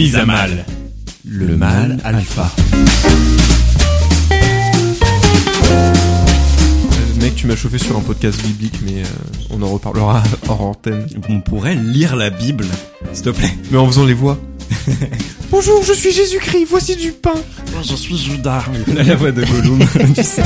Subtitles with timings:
[0.00, 0.64] Mise à mal.
[1.28, 2.50] Le mal alpha.
[7.20, 11.06] Mec, tu m'as chauffé sur un podcast biblique, mais euh, on en reparlera hors antenne.
[11.28, 12.64] On pourrait lire la Bible,
[13.12, 13.54] s'il te plaît.
[13.70, 14.38] Mais en faisant les voix.
[15.50, 17.34] Bonjour, je suis Jésus-Christ, voici du pain.
[17.82, 18.64] Je suis Judas.
[18.94, 19.80] la voix de Gollum.
[20.14, 20.42] tu sais.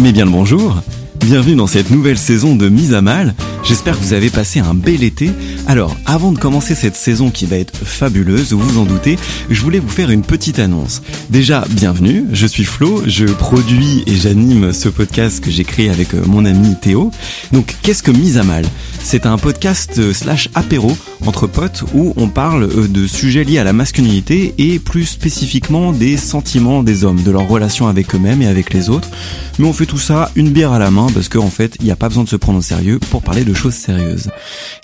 [0.00, 0.82] Mais bien le bonjour.
[1.20, 3.36] Bienvenue dans cette nouvelle saison de Mise à Mal.
[3.64, 5.30] J'espère que vous avez passé un bel été.
[5.68, 9.16] Alors, avant de commencer cette saison qui va être fabuleuse, vous vous en doutez,
[9.50, 11.00] je voulais vous faire une petite annonce.
[11.30, 16.12] Déjà, bienvenue, je suis Flo, je produis et j'anime ce podcast que j'ai créé avec
[16.14, 17.12] euh, mon ami Théo.
[17.52, 18.64] Donc, qu'est-ce que Mise à Mal?
[19.00, 23.58] C'est un podcast euh, slash apéro entre potes où on parle euh, de sujets liés
[23.58, 28.42] à la masculinité et plus spécifiquement des sentiments des hommes, de leurs relations avec eux-mêmes
[28.42, 29.08] et avec les autres.
[29.58, 31.92] Mais on fait tout ça une bière à la main parce qu'en fait, il n'y
[31.92, 34.30] a pas besoin de se prendre au sérieux pour parler de choses sérieuses.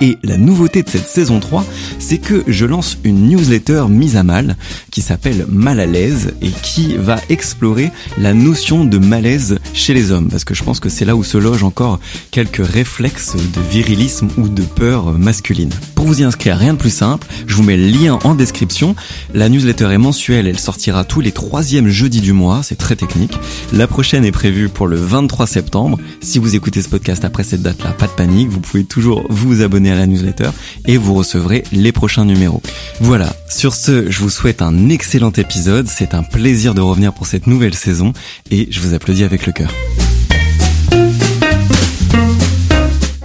[0.00, 1.64] Et la nouveauté de cette saison 3,
[1.98, 4.56] c'est que je lance une newsletter mise à mal
[4.90, 10.12] qui s'appelle Mal à l'aise et qui va explorer la notion de malaise chez les
[10.12, 13.60] hommes parce que je pense que c'est là où se logent encore quelques réflexes de
[13.70, 15.72] virilisme ou de peur masculine.
[15.98, 18.94] Pour vous y inscrire, rien de plus simple, je vous mets le lien en description.
[19.34, 23.36] La newsletter est mensuelle, elle sortira tous les troisièmes jeudis du mois, c'est très technique.
[23.72, 25.98] La prochaine est prévue pour le 23 septembre.
[26.20, 29.60] Si vous écoutez ce podcast après cette date-là, pas de panique, vous pouvez toujours vous
[29.60, 30.50] abonner à la newsletter
[30.86, 32.62] et vous recevrez les prochains numéros.
[33.00, 37.26] Voilà, sur ce, je vous souhaite un excellent épisode, c'est un plaisir de revenir pour
[37.26, 38.12] cette nouvelle saison
[38.52, 39.74] et je vous applaudis avec le cœur.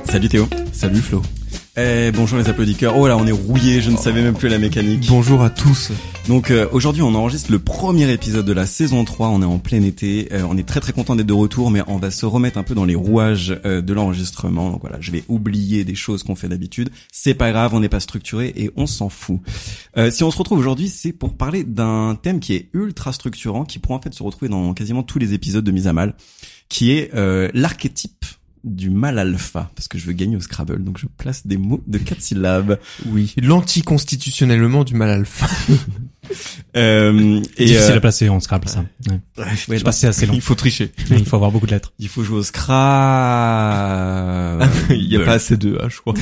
[0.09, 0.49] Salut Théo.
[0.71, 1.21] Salut Flo.
[1.75, 2.95] Eh, bonjour les applaudisseurs.
[2.95, 5.07] Oh là, on est rouillé, je ne savais même plus la mécanique.
[5.09, 5.91] Bonjour à tous.
[6.27, 9.57] Donc euh, aujourd'hui, on enregistre le premier épisode de la saison 3, on est en
[9.57, 12.27] plein été, Euh, on est très très content d'être de retour, mais on va se
[12.27, 14.69] remettre un peu dans les rouages euh, de l'enregistrement.
[14.69, 16.91] Donc voilà, je vais oublier des choses qu'on fait d'habitude.
[17.11, 19.39] C'est pas grave, on n'est pas structuré et on s'en fout.
[19.97, 23.65] Euh, si on se retrouve aujourd'hui, c'est pour parler d'un thème qui est ultra structurant,
[23.65, 26.13] qui pourra en fait se retrouver dans quasiment tous les épisodes de Mise à Mal,
[26.69, 28.25] qui est euh, l'archétype
[28.63, 31.81] du mal alpha, parce que je veux gagner au Scrabble, donc je place des mots
[31.87, 32.79] de quatre syllabes.
[33.07, 33.33] Oui.
[33.41, 35.47] L'anticonstitutionnellement du mal alpha.
[36.77, 38.85] Euh, et Difficile euh, à placer en Scrabble, ça.
[39.07, 39.19] Ouais.
[39.37, 40.33] ouais, Je sais pas c'est assez long.
[40.37, 40.91] Il faut tricher.
[41.11, 41.91] Il faut avoir beaucoup de lettres.
[41.99, 42.73] Il faut jouer au Scrabble.
[44.89, 46.13] Il y a pas assez de H, je crois.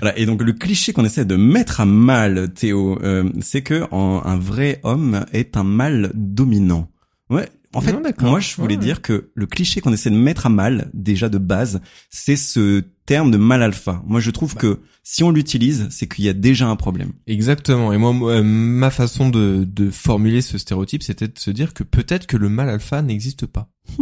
[0.00, 3.84] Voilà, et donc le cliché qu'on essaie de mettre à mal, Théo, euh, c'est que
[3.90, 6.88] en- un vrai homme est un mâle dominant.
[7.30, 7.48] Ouais.
[7.74, 8.80] En fait, Non, moi je voulais Ouais.
[8.80, 12.82] dire que le cliché qu'on essaie de mettre à mal, déjà de base, c'est ce
[13.06, 14.02] terme de mâle alpha.
[14.06, 17.12] Moi je trouve que si on l'utilise, c'est qu'il y a déjà un problème.
[17.26, 17.92] Exactement.
[17.92, 21.82] Et moi, moi, ma façon de, de formuler ce stéréotype, c'était de se dire que
[21.82, 23.68] peut-être que le mal alpha n'existe pas.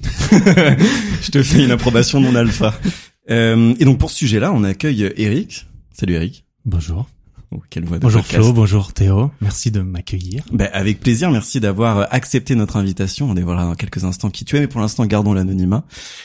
[0.00, 2.74] je te fais une approbation non alpha.
[3.30, 5.66] Euh, et donc pour ce sujet-là, on accueille Eric.
[5.92, 6.44] Salut Eric.
[6.64, 7.08] Bonjour.
[7.54, 8.42] Oh, quelle voix de Bonjour podcast.
[8.42, 9.30] Flo, bonjour Théo.
[9.42, 10.42] Merci de m'accueillir.
[10.52, 13.30] Ben, avec plaisir, merci d'avoir euh, accepté notre invitation.
[13.30, 15.84] On dévoilera dans quelques instants qui tu es, mais pour l'instant, gardons l'anonymat.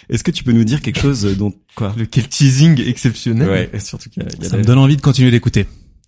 [0.10, 1.94] Est-ce que tu peux nous dire quelque chose euh, dont quoi?
[1.98, 3.50] Le quel teasing exceptionnel.
[3.50, 5.32] Ouais, et surtout qu'il y a, il y a Ça me donne envie de continuer
[5.32, 5.66] d'écouter.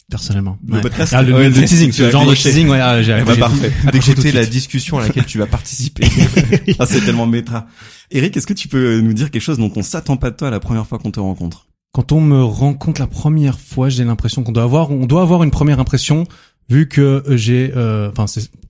[0.09, 0.57] Personnellement.
[0.67, 0.81] Le Ouais.
[0.81, 3.71] podcast Ah, le, Ouais, le teasing, ce genre de teasing, ouais, ah, j'ai j'ai- parfait.
[3.91, 6.07] D'écouter la discussion à laquelle tu vas participer.
[6.79, 7.67] Ah, c'est tellement méta.
[8.09, 10.49] Eric, est-ce que tu peux nous dire quelque chose dont on s'attend pas de toi
[10.49, 11.67] la première fois qu'on te rencontre?
[11.91, 15.43] Quand on me rencontre la première fois, j'ai l'impression qu'on doit avoir, on doit avoir
[15.43, 16.25] une première impression,
[16.69, 18.25] vu que j'ai, euh, enfin,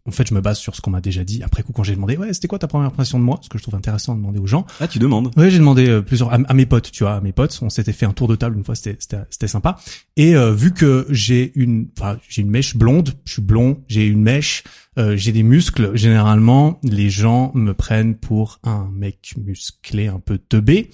[0.06, 1.44] en fait, je me base sur ce qu'on m'a déjà dit.
[1.44, 3.58] Après coup, quand j'ai demandé, ouais, c'était quoi ta première impression de moi, ce que
[3.58, 4.66] je trouve intéressant de demander aux gens.
[4.80, 5.32] Ah, tu demandes.
[5.36, 7.60] Ouais, j'ai demandé euh, plusieurs à, à mes potes, tu vois, à mes potes.
[7.62, 9.78] On s'était fait un tour de table une fois, c'était c'était c'était sympa.
[10.16, 14.06] Et euh, vu que j'ai une, enfin, j'ai une mèche blonde, je suis blond, j'ai
[14.06, 14.64] une mèche,
[14.98, 15.96] euh, j'ai des muscles.
[15.96, 20.90] Généralement, les gens me prennent pour un mec musclé, un peu teubé.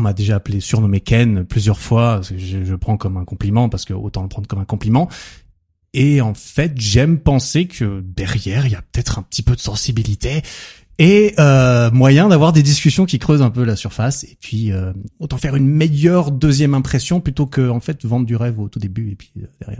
[0.00, 2.22] On m'a déjà appelé surnommé Ken plusieurs fois.
[2.22, 5.10] Je, je prends comme un compliment parce que autant le prendre comme un compliment.
[5.92, 9.60] Et en fait, j'aime penser que derrière, il y a peut-être un petit peu de
[9.60, 10.40] sensibilité
[10.98, 14.24] et euh, moyen d'avoir des discussions qui creusent un peu la surface.
[14.24, 18.36] Et puis, euh, autant faire une meilleure deuxième impression plutôt que en fait vendre du
[18.36, 19.72] rêve au tout début et puis euh,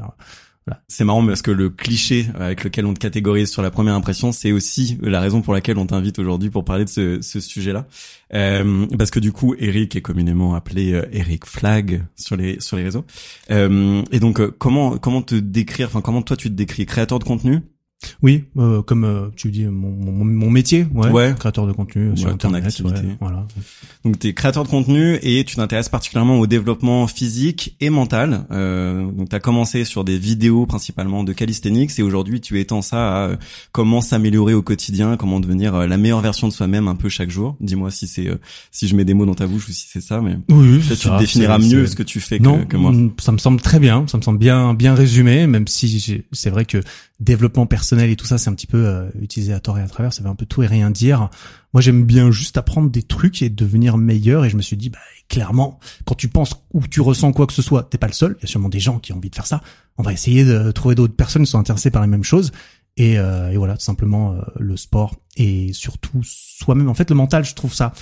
[0.89, 4.31] C'est marrant parce que le cliché avec lequel on te catégorise sur la première impression,
[4.31, 7.87] c'est aussi la raison pour laquelle on t'invite aujourd'hui pour parler de ce, ce sujet-là.
[8.35, 12.77] Euh, parce que du coup, Eric est communément appelé euh, Eric Flag sur les sur
[12.77, 13.05] les réseaux.
[13.51, 17.19] Euh, et donc, euh, comment comment te décrire Enfin, comment toi tu te décris Créateur
[17.19, 17.63] de contenu
[18.23, 21.35] Oui, euh, comme euh, tu dis, mon, mon, mon métier, ouais, Ouais.
[21.39, 23.01] créateur de contenu sur Ouais, ton internet, activité.
[23.07, 23.47] ouais, voilà.
[24.05, 28.47] Donc, tu es créateur de contenu et tu t'intéresses particulièrement au développement physique et mental.
[28.53, 32.81] Euh, donc, tu as commencé sur des vidéos principalement de calisthenics et aujourd'hui, tu étends
[32.83, 33.37] ça à euh,
[33.73, 37.31] comment s'améliorer au quotidien, comment devenir euh, la meilleure version de soi-même un peu chaque
[37.31, 37.57] jour.
[37.61, 38.37] Dis-moi si c'est euh,
[38.71, 41.01] si je mets des mots dans ta bouche ou si c'est ça, mais Oui, peut-être
[41.01, 42.93] tu ça, te définiras mieux ce que tu fais que, non, que moi.
[42.93, 46.51] mm, ça me semble très bien, ça me semble bien bien résumé, même si c'est
[46.51, 46.79] vrai que
[47.21, 49.89] développement personnel et tout ça, c'est un petit peu euh, utilisé à tort et à
[49.89, 51.31] travers, ça veut un peu tout et rien dire.
[51.73, 54.45] Moi, j'aime bien juste apprendre des trucs et devenir meilleur.
[54.45, 54.99] Et je me suis dit, bah,
[55.29, 58.37] clairement, quand tu penses ou tu ressens quoi que ce soit, t'es pas le seul.
[58.39, 59.63] Il y a sûrement des gens qui ont envie de faire ça.
[59.99, 62.53] On va essayer de trouver d'autres personnes qui sont intéressées par les mêmes choses.
[62.97, 66.89] Et, euh, et voilà, tout simplement euh, le sport et surtout soi-même.
[66.89, 67.93] En fait, le mental, je trouve ça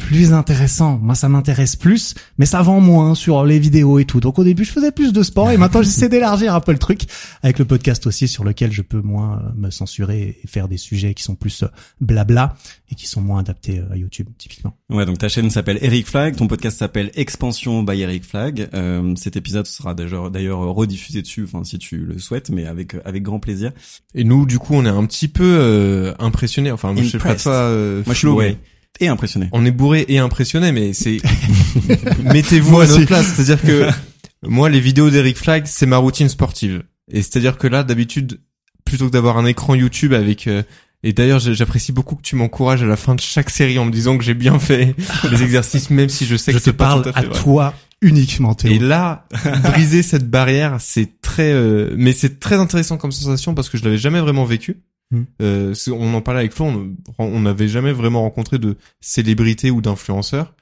[0.00, 0.98] plus intéressant.
[0.98, 4.20] Moi, ça m'intéresse plus, mais ça vend moins sur les vidéos et tout.
[4.20, 6.78] Donc au début, je faisais plus de sport et maintenant, j'essaie d'élargir un peu le
[6.78, 7.02] truc
[7.42, 10.76] avec le podcast aussi sur lequel je peux moins euh, me censurer et faire des
[10.78, 11.68] sujets qui sont plus euh,
[12.00, 12.56] blabla
[12.90, 14.76] et qui sont moins adaptés euh, à YouTube, typiquement.
[14.88, 18.68] Ouais, donc ta chaîne s'appelle Eric Flag, ton podcast s'appelle Expansion by Eric Flag.
[18.74, 22.96] Euh, cet épisode sera d'ailleurs d'ailleurs rediffusé dessus, enfin si tu le souhaites, mais avec
[23.04, 23.72] avec grand plaisir.
[24.14, 26.72] Et nous, du coup, on est un petit peu euh, impressionnés.
[26.72, 29.48] Enfin, moi, je sais pas toi, euh, Moi, je suis Flo, bourré mais et impressionné.
[29.52, 31.18] on est bourré et impressionné, mais c'est
[32.22, 33.26] mettez-vous à notre place.
[33.34, 33.88] C'est-à-dire que
[34.46, 36.82] moi, les vidéos d'Eric Flag, c'est ma routine sportive.
[37.10, 38.40] Et c'est-à-dire que là, d'habitude,
[38.84, 40.62] plutôt que d'avoir un écran YouTube avec euh,
[41.02, 43.90] et d'ailleurs, j'apprécie beaucoup que tu m'encourages à la fin de chaque série en me
[43.90, 44.94] disant que j'ai bien fait
[45.30, 47.22] les exercices, même si je sais Je que te c'est pas parle tout à à
[47.22, 47.40] vrai.
[47.40, 48.70] toi uniquement, Théo.
[48.72, 49.26] Et là,
[49.62, 53.84] briser cette barrière, c'est très, euh, mais c'est très intéressant comme sensation parce que je
[53.84, 54.82] l'avais jamais vraiment vécu.
[55.10, 55.24] Hmm.
[55.42, 60.54] Euh, on en parlait avec Flo, on n'avait jamais vraiment rencontré de célébrités ou d'influenceurs.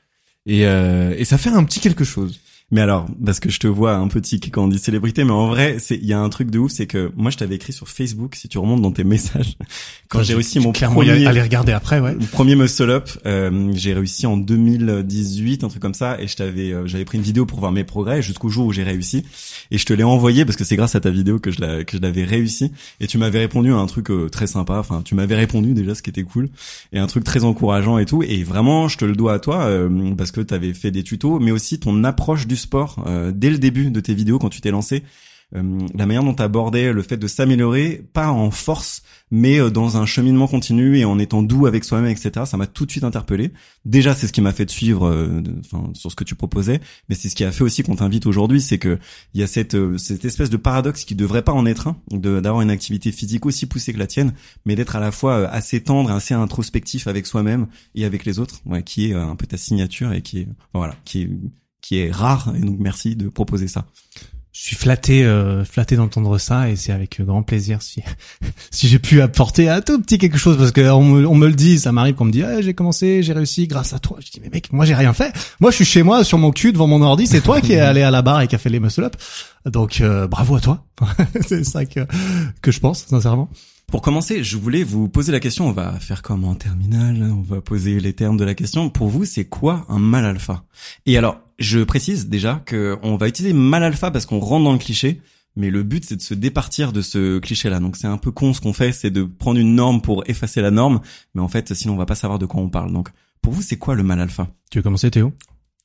[0.47, 2.41] Et, euh, et ça fait un petit quelque chose.
[2.71, 5.47] Mais alors, parce que je te vois un petit quand on dit célébrité, mais en
[5.47, 7.73] vrai, c'est il y a un truc de ouf, c'est que moi je t'avais écrit
[7.73, 9.57] sur Facebook, si tu remontes dans tes messages,
[10.09, 12.13] quand j'ai réussi mon premier aller regarder après, ouais.
[12.13, 16.37] Le premier muscle up, euh, j'ai réussi en 2018, un truc comme ça, et je
[16.37, 19.25] t'avais, euh, j'avais pris une vidéo pour voir mes progrès jusqu'au jour où j'ai réussi,
[19.71, 21.85] et je te l'ai envoyé parce que c'est grâce à ta vidéo que je l'a,
[21.85, 22.71] que je l'avais réussi,
[23.01, 25.95] et tu m'avais répondu à un truc euh, très sympa, enfin tu m'avais répondu déjà,
[25.95, 26.51] ce qui était cool,
[26.93, 29.61] et un truc très encourageant et tout, et vraiment je te le dois à toi
[29.63, 33.51] euh, parce que t'avais fait des tutos, mais aussi ton approche du sport euh, dès
[33.51, 35.03] le début de tes vidéos quand tu t'es lancé.
[35.57, 39.71] euh, la manière dont tu abordais le fait de s'améliorer, pas en force, mais euh,
[39.71, 42.45] dans un cheminement continu et en étant doux avec soi-même, etc.
[42.45, 43.53] Ça m'a tout de suite interpellé.
[43.87, 45.43] Déjà, c'est ce qui m'a fait te suivre,
[45.95, 48.61] sur ce que tu proposais, mais c'est ce qui a fait aussi qu'on t'invite aujourd'hui,
[48.61, 48.99] c'est que
[49.33, 52.61] il y a cette cette espèce de paradoxe qui devrait pas en être un, d'avoir
[52.61, 54.35] une activité physique aussi poussée que la tienne,
[54.67, 58.61] mais d'être à la fois assez tendre, assez introspectif avec soi-même et avec les autres,
[58.67, 61.31] ouais, qui est un peu ta signature et qui est voilà, qui est
[61.81, 62.53] qui est rare.
[62.57, 63.87] Et donc merci de proposer ça.
[64.53, 68.03] Je suis flatté, euh, flatté d'entendre ça et c'est avec grand plaisir si
[68.73, 71.47] si j'ai pu apporter un tout petit quelque chose parce que on me, on me
[71.47, 74.19] le dit, ça m'arrive qu'on me dit ah, j'ai commencé, j'ai réussi grâce à toi.
[74.21, 75.33] Je dis mais mec, moi j'ai rien fait.
[75.61, 77.79] Moi je suis chez moi sur mon cul devant mon ordi, c'est toi qui es
[77.79, 79.17] allé à la barre et qui a fait les muscle up.
[79.65, 80.85] Donc euh, bravo à toi.
[81.47, 82.01] c'est ça que
[82.61, 83.49] que je pense sincèrement.
[83.91, 87.41] Pour commencer, je voulais vous poser la question, on va faire comme en terminale, on
[87.41, 88.91] va poser les termes de la question.
[88.91, 90.63] Pour vous, c'est quoi un mal alpha?
[91.07, 94.75] Et alors, je précise déjà que on va utiliser mal alpha parce qu'on rentre dans
[94.75, 95.23] le cliché,
[95.57, 97.81] mais le but c'est de se départir de ce cliché-là.
[97.81, 100.61] Donc c'est un peu con ce qu'on fait, c'est de prendre une norme pour effacer
[100.61, 101.01] la norme,
[101.35, 102.93] mais en fait, sinon on va pas savoir de quoi on parle.
[102.93, 103.09] Donc
[103.41, 104.49] pour vous, c'est quoi le mal alpha?
[104.71, 105.33] Tu veux commencer Théo?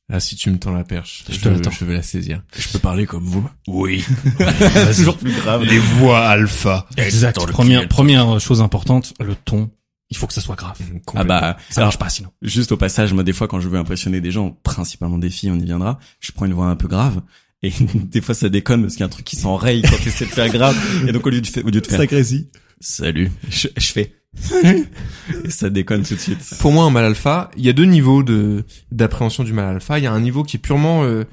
[0.10, 1.72] Là, si tu me tends la perche, Je je, te l'attends.
[1.72, 2.44] je vais la saisir.
[2.58, 4.04] Je peux parler comme vous Oui.
[4.96, 5.64] Toujours plus grave.
[5.64, 6.88] Les voix alpha.
[6.98, 7.38] Exact.
[7.48, 9.70] Première première chose importante, le ton.
[10.10, 10.78] Il faut que ça soit grave.
[11.16, 12.30] Ah bah, Ça alors, marche pas sinon.
[12.42, 15.50] Juste au passage, moi des fois quand je veux impressionner des gens, principalement des filles,
[15.52, 17.22] on y viendra, je prends une voix un peu grave.
[17.64, 20.10] Et des fois ça déconne parce qu'il y a un truc qui s'enraye quand tu
[20.10, 20.76] essaies de faire grave.
[21.08, 22.50] Et donc au lieu de, au lieu de faire Sacré-ci.
[22.82, 24.14] salut, je, je fais
[25.50, 26.56] ça déconne tout de suite.
[26.60, 30.00] Pour moi, un mal alpha, il y a deux niveaux de d'appréhension du mal alpha.
[30.00, 31.24] Il y a un niveau qui est purement euh,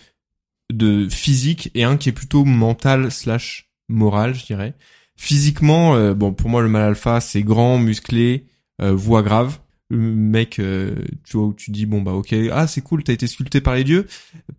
[0.73, 4.75] de physique et un qui est plutôt mental slash moral, je dirais.
[5.17, 8.47] Physiquement, euh, bon, pour moi, le mal alpha, c'est grand, musclé,
[8.81, 9.59] euh, voix grave.
[9.91, 13.13] Le mec, euh, tu vois, où tu dis bon bah ok, ah c'est cool, t'as
[13.13, 14.07] été sculpté par les dieux,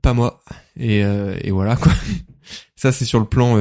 [0.01, 0.43] pas moi.
[0.77, 1.93] Et euh, et voilà quoi.
[2.75, 3.55] Ça c'est sur le plan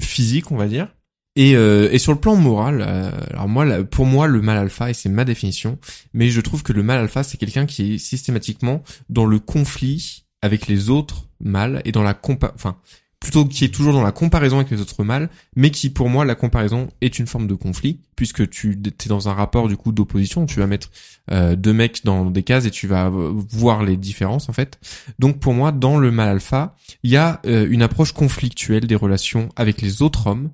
[0.00, 0.88] physique, on va dire.
[1.36, 4.90] Et, euh, et sur le plan moral, euh, alors moi, pour moi, le mal alpha,
[4.90, 5.78] et c'est ma définition,
[6.14, 10.24] mais je trouve que le mal alpha, c'est quelqu'un qui est systématiquement dans le conflit
[10.42, 12.76] avec les autres mâles et dans la compa, enfin,
[13.20, 16.24] plutôt qui est toujours dans la comparaison avec les autres mâles, mais qui pour moi
[16.24, 19.90] la comparaison est une forme de conflit puisque tu es dans un rapport du coup
[19.90, 20.90] d'opposition, tu vas mettre
[21.30, 24.78] euh, deux mecs dans des cases et tu vas euh, voir les différences en fait.
[25.18, 28.94] Donc pour moi dans le mâle alpha, il y a euh, une approche conflictuelle des
[28.94, 30.50] relations avec les autres hommes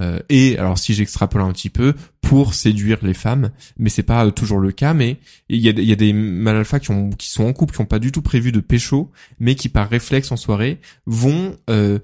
[0.00, 1.94] euh, et alors si j'extrapole un petit peu
[2.32, 4.94] pour séduire les femmes, mais c'est pas euh, toujours le cas.
[4.94, 5.18] Mais
[5.50, 8.10] il y a, des mâles qui, ont, qui sont en couple, qui ont pas du
[8.10, 11.98] tout prévu de pécho, mais qui par réflexe en soirée vont euh,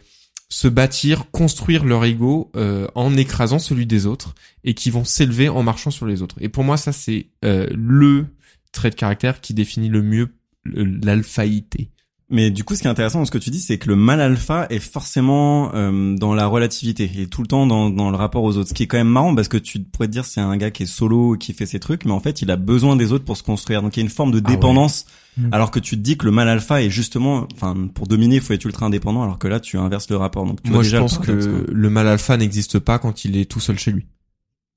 [0.50, 5.49] se bâtir, construire leur ego euh, en écrasant celui des autres et qui vont s'élever
[5.49, 6.37] en marchant sur les autres.
[6.40, 8.26] Et pour moi, ça c'est le
[8.71, 10.28] trait de caractère qui définit le mieux
[10.66, 11.88] l'alphaïté.
[12.30, 13.97] Mais du coup, ce qui est intéressant dans ce que tu dis, c'est que le
[13.97, 18.16] mal alpha est forcément euh, dans la relativité et tout le temps dans, dans le
[18.16, 18.68] rapport aux autres.
[18.68, 20.70] Ce qui est quand même marrant parce que tu pourrais te dire c'est un gars
[20.70, 23.25] qui est solo, qui fait ses trucs, mais en fait, il a besoin des autres
[23.25, 23.80] pour se construire.
[23.80, 24.56] Donc il y a une forme de Ah ouais.
[24.56, 25.06] dépendance.
[25.38, 25.49] Mm.
[25.52, 28.40] Alors que tu te dis que le mal alpha est justement, enfin, pour dominer, il
[28.42, 30.44] faut être ultra indépendant, alors que là, tu inverses le rapport.
[30.44, 33.38] Donc tu Moi, vois je le pense que le mâle alpha n'existe pas quand il
[33.38, 34.06] est tout seul chez lui.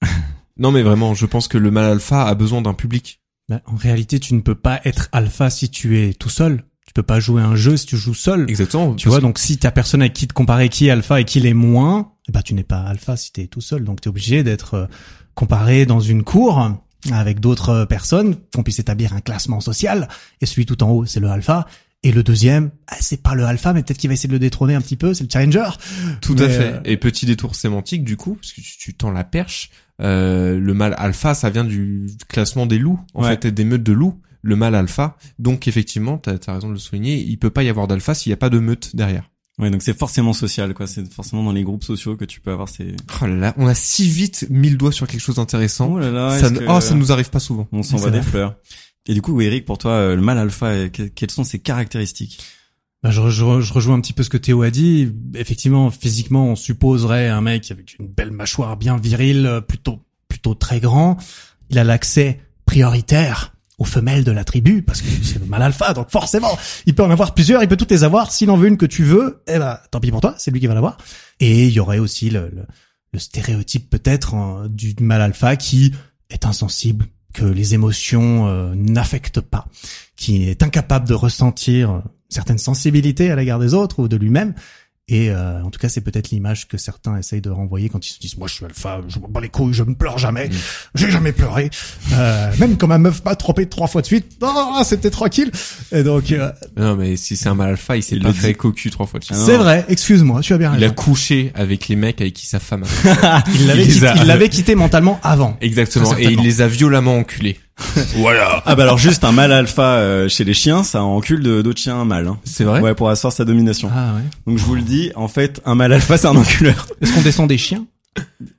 [0.58, 3.20] non, mais vraiment, je pense que le mâle alpha a besoin d'un public.
[3.50, 6.64] Bah, en réalité, tu ne peux pas être alpha si tu es tout seul.
[6.92, 8.50] Tu peux pas jouer un jeu si tu joues seul.
[8.50, 8.94] Exactement.
[8.96, 11.40] Tu vois, donc si t'as personne avec qui te comparer qui est alpha et qui
[11.40, 13.86] l'est moins, eh ben tu n'es pas alpha si t'es tout seul.
[13.86, 14.86] Donc t'es obligé d'être euh,
[15.34, 16.70] comparé dans une cour
[17.14, 20.10] avec d'autres personnes, qu'on puisse établir un classement social.
[20.42, 21.66] Et celui tout en haut, c'est le alpha.
[22.04, 24.40] Et le deuxième, ah, c'est pas le alpha, mais peut-être qu'il va essayer de le
[24.40, 25.70] détrôner un petit peu, c'est le challenger.
[26.20, 26.74] Tout Mais, à fait.
[26.74, 29.70] euh, Et petit détour sémantique du coup, parce que tu, tends la perche.
[30.02, 33.30] Euh, le mâle alpha, ça vient du classement des loups, en Ouais.
[33.40, 34.20] fait, des meutes de loups.
[34.44, 35.18] Le mâle alpha.
[35.40, 37.18] Donc effectivement, t'as as raison de le souligner.
[37.22, 39.30] Il peut pas y avoir d'alpha s'il y a pas de meute derrière.
[39.60, 40.88] Ouais, donc c'est forcément social, quoi.
[40.88, 42.96] C'est forcément dans les groupes sociaux que tu peux avoir ces.
[43.22, 45.92] Oh là là, on a si vite mis le doigt sur quelque chose d'intéressant.
[45.94, 46.40] Oh là là.
[46.40, 47.68] ça, ne- que- oh, ça nous arrive pas souvent.
[47.72, 48.56] On s'envoie des fleurs.
[49.08, 51.60] Et du coup, Eric, pour toi, euh, le mal alpha, euh, que- quelles sont ses
[51.60, 52.40] caractéristiques?
[53.04, 55.12] Bah, je, je, je rejoins un petit peu ce que Théo a dit.
[55.36, 60.54] Effectivement, physiquement, on supposerait un mec avec une belle mâchoire bien virile, euh, plutôt plutôt
[60.56, 61.18] très grand.
[61.70, 65.94] Il a l'accès prioritaire aux femelles de la tribu parce que c'est le mâle alpha,
[65.94, 68.32] donc forcément, il peut en avoir plusieurs, il peut toutes les avoir.
[68.32, 70.60] S'il en veut une que tu veux, eh ben, tant pis pour toi, c'est lui
[70.60, 70.98] qui va l'avoir.
[71.40, 72.64] Et il y aurait aussi le, le,
[73.12, 75.94] le stéréotype peut-être hein, du mâle alpha qui
[76.30, 79.66] est insensible, que les émotions euh, n'affectent pas,
[80.16, 84.54] qui est incapable de ressentir euh, certaines sensibilités à l'égard des autres ou de lui-même.
[85.14, 88.12] Et euh, en tout cas, c'est peut-être l'image que certains essayent de renvoyer quand ils
[88.12, 90.48] se disent moi je suis alpha, je me bats les couilles, je ne pleure jamais,
[90.48, 90.52] Mm.
[90.96, 91.70] j'ai jamais pleuré.
[92.14, 95.52] Euh, même quand ma meuf m'a trompé trois fois de suite, oh, c'était tranquille.
[95.92, 98.90] Et donc euh, Non, mais si c'est un mâle alpha, il s'est pas fait cocu
[98.90, 99.38] trois fois de suite.
[99.38, 100.94] C'est vrai, excuse-moi, tu as bien Il a raison.
[100.94, 102.84] couché avec les mecs avec qui sa femme
[103.22, 105.58] a Il l'avait quitté, a- quitté mentalement avant.
[105.60, 106.18] Exactement.
[106.18, 107.58] Et il les a violemment enculés.
[108.18, 108.62] Voilà.
[108.66, 111.80] Ah bah alors juste un mâle alpha euh, chez les chiens, ça encule de- d'autres
[111.82, 112.28] chiens mâles.
[112.28, 112.38] Hein.
[112.44, 112.80] C'est vrai?
[112.82, 113.90] Ouais, pour asseoir sa domination.
[113.94, 114.22] Ah ouais.
[114.48, 116.88] Donc je vous le dis, en fait, un mâle alpha, c'est un enculeur.
[117.02, 117.86] Est-ce qu'on descend des chiens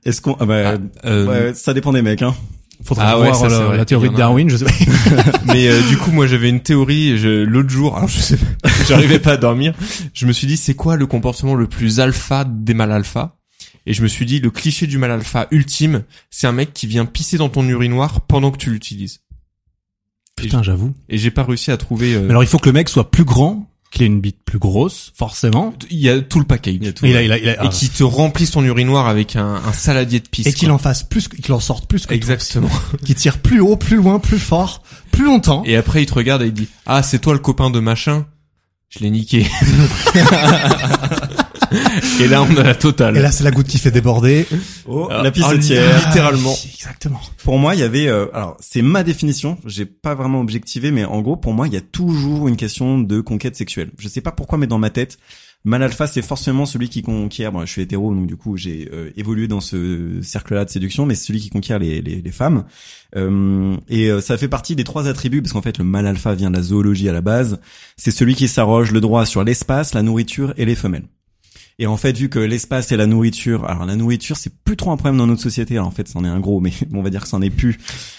[0.05, 0.35] Est-ce qu'on...
[0.39, 2.35] Ah bah, Ah, euh, ouais, ça dépend des mecs, hein.
[2.85, 3.77] Faudra Ah ouais, voir ça, c'est la, vrai.
[3.77, 4.27] la théorie Il y de en a.
[4.27, 4.71] Darwin, je sais pas.
[5.53, 7.17] Mais euh, du coup, moi, j'avais une théorie.
[7.17, 9.73] Je, l'autre jour, alors je sais pas, j'arrivais pas à dormir.
[10.13, 13.35] Je me suis dit, c'est quoi le comportement le plus alpha des mâles alpha?
[13.85, 16.87] Et je me suis dit, le cliché du mâle alpha ultime, c'est un mec qui
[16.87, 19.19] vient pisser dans ton urinoir pendant que tu l'utilises.
[20.35, 20.93] Putain, j'avoue.
[21.09, 22.15] Et j'ai pas réussi à trouver.
[22.15, 24.39] euh, Mais alors il faut que le mec soit plus grand, qu'il ait une bite
[24.43, 25.73] plus grosse, forcément.
[25.91, 26.73] il y a tout le package.
[26.75, 27.05] Il y a tout.
[27.05, 27.67] Et, il a- il a- il a- Et ah.
[27.67, 30.47] qui te remplisse ton urinoir avec un, un saladier de pisse.
[30.47, 32.69] et qu'il en fasse plus, qu'il en sorte plus que Exactement.
[33.05, 35.61] Qu'il tire plus haut, plus loin, plus fort, plus longtemps.
[35.65, 38.25] Et après, il te regarde et il dit, ah, c'est toi le copain de machin?
[38.89, 39.45] Je l'ai niqué.
[42.19, 43.17] et là, on a la totale.
[43.17, 44.45] Et là, c'est la goutte qui fait déborder.
[44.87, 46.07] Oh, Ah, la ah, pissotière.
[46.07, 46.53] Littéralement.
[46.55, 47.21] Ah, Exactement.
[47.43, 48.07] Pour moi, il y avait...
[48.07, 49.57] euh, alors, c'est ma définition.
[49.65, 52.99] J'ai pas vraiment objectivé, mais en gros, pour moi, il y a toujours une question
[52.99, 53.91] de conquête sexuelle.
[53.97, 55.17] Je sais pas pourquoi, mais dans ma tête,
[55.65, 57.51] mal alpha, c'est forcément celui qui conquiert...
[57.51, 61.05] Bon, je suis hétéro, donc du coup, j'ai euh, évolué dans ce cercle-là de séduction,
[61.05, 62.65] mais c'est celui qui conquiert les, les, les femmes.
[63.15, 66.35] Euh, et euh, ça fait partie des trois attributs, parce qu'en fait, le mal alpha
[66.35, 67.59] vient de la zoologie à la base.
[67.95, 71.05] C'est celui qui s'arroge le droit sur l'espace, la nourriture et les femelles.
[71.79, 74.91] Et en fait, vu que l'espace et la nourriture, alors la nourriture, c'est plus trop
[74.91, 75.75] un problème dans notre société.
[75.75, 77.77] Alors en fait, c'en est un gros, mais on va dire que c'en est plus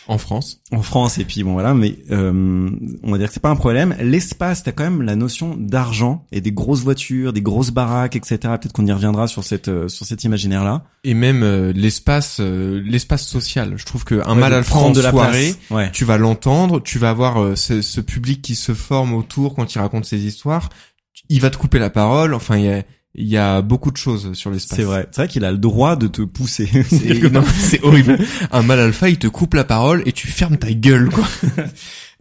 [0.09, 0.61] En France.
[0.73, 1.19] en France.
[1.19, 2.69] Et puis bon voilà, mais euh,
[3.03, 3.95] on va dire que c'est pas un problème.
[4.01, 8.39] L'espace, t'as quand même la notion d'argent et des grosses voitures, des grosses baraques, etc.
[8.43, 10.85] Peut-être qu'on y reviendra sur cette euh, sur cet imaginaire-là.
[11.05, 13.75] Et même euh, l'espace, euh, l'espace social.
[13.77, 15.55] Je trouve que un Ouais, mal alpha en prendre de la soirée.
[15.71, 15.91] Ouais.
[15.93, 19.75] tu vas l'entendre, tu vas avoir euh, ce, ce public qui se forme autour quand
[19.75, 20.71] il raconte ses histoires.
[21.29, 22.35] Il va te couper la parole.
[22.35, 22.83] Enfin, il y a,
[23.15, 24.77] il y a beaucoup de choses sur l'espace.
[24.77, 25.07] C'est vrai.
[25.11, 26.69] C'est vrai qu'il a le droit de te pousser.
[26.89, 28.19] C'est horrible.
[28.51, 31.27] Un mal alpha, il te coupe la parole et tu fermes ta gueule, quoi.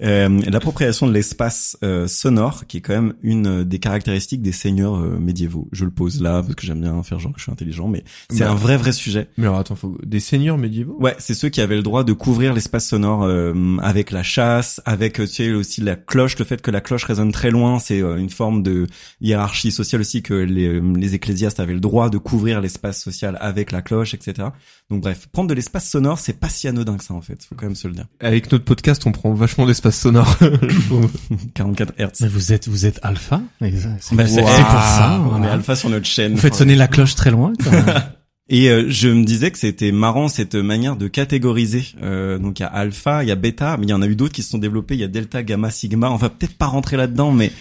[0.01, 4.95] Euh, L'appropriation de l'espace euh, sonore, qui est quand même une des caractéristiques des seigneurs
[4.95, 5.67] euh, médiévaux.
[5.71, 8.03] Je le pose là parce que j'aime bien faire genre que je suis intelligent, mais
[8.29, 8.51] c'est Bah.
[8.51, 9.27] un vrai vrai sujet.
[9.37, 10.97] Mais alors attends, faut des seigneurs médiévaux?
[10.99, 14.81] Ouais, c'est ceux qui avaient le droit de couvrir l'espace sonore euh, avec la chasse,
[14.85, 17.79] avec euh, tu sais aussi la cloche, le fait que la cloche résonne très loin,
[17.79, 18.87] c'est euh, une forme de
[19.21, 23.37] hiérarchie sociale aussi que les, euh, les ecclésiastes avaient le droit de couvrir l'espace social
[23.41, 24.47] avec la cloche, etc.
[24.89, 27.55] Donc bref, prendre de l'espace sonore, c'est pas si anodin que ça en fait, faut
[27.55, 28.05] quand même se le dire.
[28.19, 30.35] Avec notre podcast, on prend vachement d'espace sonore.
[30.41, 31.09] je trouve.
[31.53, 32.21] 44 Hertz.
[32.21, 33.41] Mais vous êtes, vous êtes alpha?
[33.61, 35.19] C'est c'est Bah, pour ça.
[35.23, 35.47] on voilà.
[35.47, 36.33] est alpha sur notre chaîne.
[36.33, 37.53] Vous faites sonner la cloche très loin.
[37.63, 37.85] Quand même.
[38.49, 41.85] Et euh, je me disais que c'était marrant cette manière de catégoriser.
[42.03, 44.07] Euh, donc il y a alpha, il y a bêta, mais il y en a
[44.07, 44.95] eu d'autres qui se sont développés.
[44.95, 46.11] Il y a delta, gamma, sigma.
[46.11, 47.51] On va peut-être pas rentrer là-dedans, mais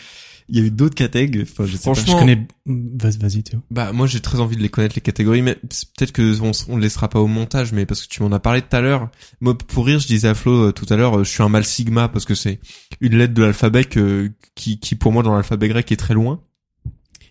[0.48, 1.42] il y a eu d'autres catégories.
[1.50, 1.94] Enfin, je sais pas.
[1.94, 2.46] Franchement, Je connais.
[2.66, 3.60] Vas- Vas-y Théo.
[3.70, 6.76] Bah moi j'ai très envie de les connaître les catégories, mais peut-être que on, on
[6.76, 9.10] le laissera pas au montage, mais parce que tu m'en as parlé tout à l'heure.
[9.40, 11.48] Moi pour rire, je disais à Flo euh, tout à l'heure, euh, je suis un
[11.48, 12.60] mal sigma parce que c'est
[13.00, 13.84] une lettre de l'alphabet
[14.54, 16.40] qui, qui pour moi dans l'alphabet grec est très loin.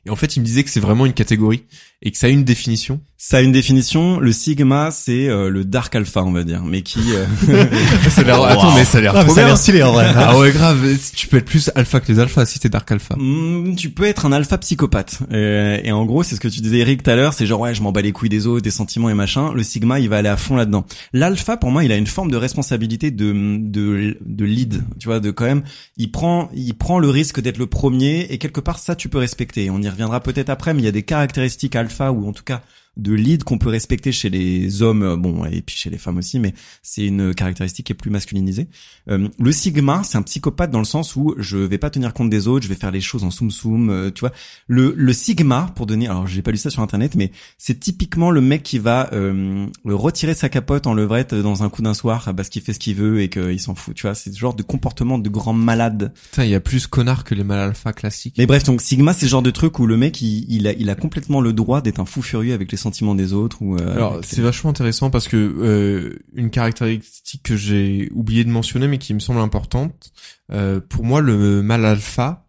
[0.06, 1.63] Et en fait il me disait que c'est vraiment une catégorie
[2.03, 3.00] et que ça a une définition.
[3.24, 4.20] Ça a une définition.
[4.20, 7.00] Le sigma, c'est euh, le dark alpha, on va dire, mais qui.
[7.13, 7.25] euh,
[8.10, 9.55] ça a l'air, attends mais ça a l'air trop bien.
[9.55, 10.12] stylé en vrai.
[10.15, 10.84] Ah ouais grave,
[11.15, 13.15] tu peux être plus alpha que les alphas si t'es dark alpha.
[13.20, 15.20] Hmm, tu peux être un alpha psychopathe.
[15.31, 17.60] Euh, et en gros, c'est ce que tu disais Eric tout à l'heure, c'est genre
[17.60, 19.53] ouais, je m'en bats les couilles des autres, des sentiments et machin.
[19.53, 20.88] Le sigma, il va aller à fond là-dedans.
[21.13, 25.20] L'alpha, pour moi, il a une forme de responsabilité de de de lead, tu vois,
[25.20, 25.62] de quand même,
[25.98, 29.20] il prend il prend le risque d'être le premier et quelque part ça tu peux
[29.20, 29.70] respecter.
[29.70, 32.43] On y reviendra peut-être après, mais il y a des caractéristiques alpha ou en tout
[32.43, 32.62] cas
[32.98, 36.17] de lead qu'on peut respecter chez les hommes, euh, bon, et puis chez les femmes
[36.17, 38.67] aussi, mais c'est une caractéristique qui est plus masculinisée.
[39.10, 42.29] Euh, le sigma, c'est un psychopathe dans le sens où je vais pas tenir compte
[42.29, 44.31] des autres, je vais faire les choses en soum soum, euh, tu vois.
[44.67, 48.29] Le, le sigma, pour donner, alors j'ai pas lu ça sur internet, mais c'est typiquement
[48.29, 52.33] le mec qui va euh, retirer sa capote en levrette dans un coup d'un soir
[52.36, 54.15] parce qu'il fait ce qu'il veut et qu'il s'en fout, tu vois.
[54.15, 56.13] C'est ce genre de comportement de grand malade.
[56.31, 58.36] Putain, il y a plus connard que les mal alpha classiques.
[58.38, 60.74] Mais bref, donc sigma, c'est ce genre de truc où le mec, il, il a,
[60.74, 63.77] il a complètement le droit d'être un fou furieux avec les sentiments des autres ou.
[63.77, 68.50] euh, Alors c'est les- vachement intéressant parce que euh, une caractéristique que j'ai oublié de
[68.50, 70.11] mentionner mais qui me semble importante,
[70.51, 72.46] euh, pour moi le mal alpha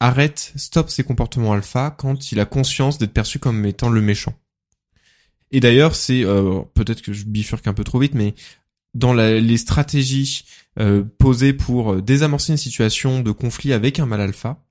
[0.00, 4.34] arrête, stoppe ses comportements alpha quand il a conscience d'être perçu comme étant le méchant.
[5.52, 8.34] Et d'ailleurs c'est euh, peut-être que je bifurque un peu trop vite mais
[8.94, 10.44] dans la- les stratégies
[10.78, 14.62] euh, posées pour désamorcer une situation de conflit avec un mal alpha,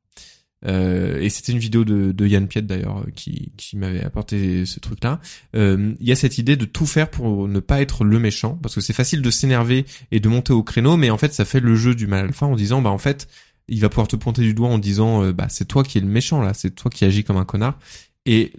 [0.66, 4.66] euh, et c'était une vidéo de, de Yann Piet d'ailleurs euh, qui, qui m'avait apporté
[4.66, 5.20] ce truc-là.
[5.56, 8.58] Euh, Il y a cette idée de tout faire pour ne pas être le méchant,
[8.62, 11.46] parce que c'est facile de s'énerver et de monter au créneau, mais en fait ça
[11.46, 13.28] fait le jeu du mal alpha en disant bah en fait
[13.68, 16.02] il va pouvoir te pointer du doigt en disant euh, bah c'est toi qui es
[16.02, 17.80] le méchant là, c'est toi qui agis comme un connard
[18.26, 18.54] et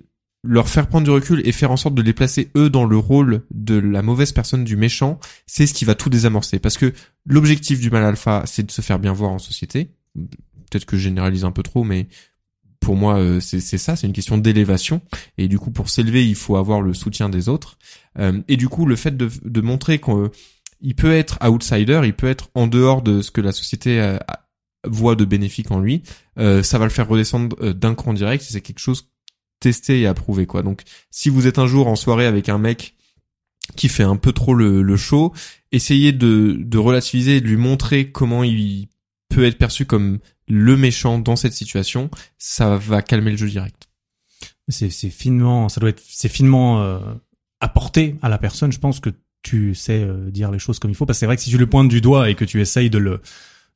[0.46, 2.96] leur faire prendre du recul et faire en sorte de les placer eux dans le
[2.96, 6.58] rôle de la mauvaise personne du méchant, c'est ce qui va tout désamorcer.
[6.60, 6.92] Parce que
[7.26, 9.90] l'objectif du mal alpha, c'est de se faire bien voir en société.
[10.70, 12.08] Peut-être que je généralise un peu trop, mais
[12.80, 15.00] pour moi, euh, c'est ça, c'est une question d'élévation.
[15.38, 17.78] Et du coup, pour s'élever, il faut avoir le soutien des autres.
[18.18, 22.28] Euh, et du coup, le fait de, de montrer qu'il peut être outsider, il peut
[22.28, 24.18] être en dehors de ce que la société euh,
[24.86, 26.04] voit de bénéfique en lui,
[26.36, 28.44] ça va le faire redescendre d'un cran direct.
[28.48, 29.10] C'est quelque chose
[29.58, 30.62] testé et approuvé, quoi.
[30.62, 32.94] Donc, si vous êtes un jour en soirée avec un mec
[33.74, 35.32] qui fait un peu trop le, le show,
[35.72, 38.86] essayez de, de relativiser de lui montrer comment il
[39.28, 43.88] peut être perçu comme le méchant dans cette situation, ça va calmer le jeu direct.
[44.68, 46.98] C'est finement, ça doit être, c'est finement euh,
[47.60, 48.72] apporté à la personne.
[48.72, 49.10] Je pense que
[49.42, 51.06] tu sais euh, dire les choses comme il faut.
[51.06, 52.90] Parce que c'est vrai que si tu le pointes du doigt et que tu essayes
[52.90, 53.20] de le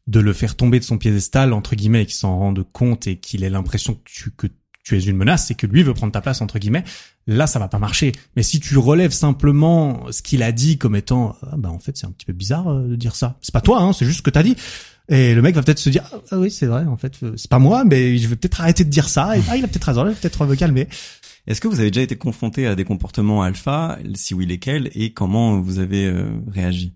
[0.07, 3.17] de le faire tomber de son piédestal entre guillemets et qu'il s'en rende compte et
[3.17, 4.49] qu'il ait l'impression que tu que
[4.83, 6.83] tu es une menace et que lui veut prendre ta place entre guillemets,
[7.27, 8.13] là ça va pas marcher.
[8.35, 11.97] Mais si tu relèves simplement ce qu'il a dit comme étant ah, bah en fait
[11.97, 13.39] c'est un petit peu bizarre euh, de dire ça.
[13.41, 14.57] C'est pas toi hein, c'est juste ce que t'as dit.
[15.11, 17.51] Et le mec va peut-être se dire ah oui c'est vrai en fait euh, c'est
[17.51, 19.85] pas moi mais je vais peut-être arrêter de dire ça et ah il a peut-être
[19.85, 20.89] raison, il va peut-être me calmer.
[21.47, 25.13] Est-ce que vous avez déjà été confronté à des comportements alpha Si oui, lesquels Et
[25.13, 26.93] comment vous avez euh, réagi?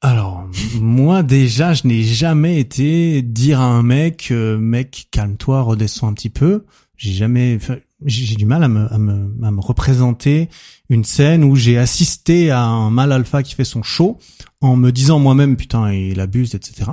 [0.00, 0.48] Alors,
[0.80, 6.14] moi déjà, je n'ai jamais été dire à un mec, euh, mec, calme-toi, redescends un
[6.14, 6.64] petit peu.
[6.96, 7.58] J'ai jamais,
[8.04, 10.48] j'ai du mal à me, à me, à me représenter
[10.88, 14.18] une scène où j'ai assisté à un mâle alpha qui fait son show
[14.60, 16.92] en me disant moi-même, putain, il abuse, etc.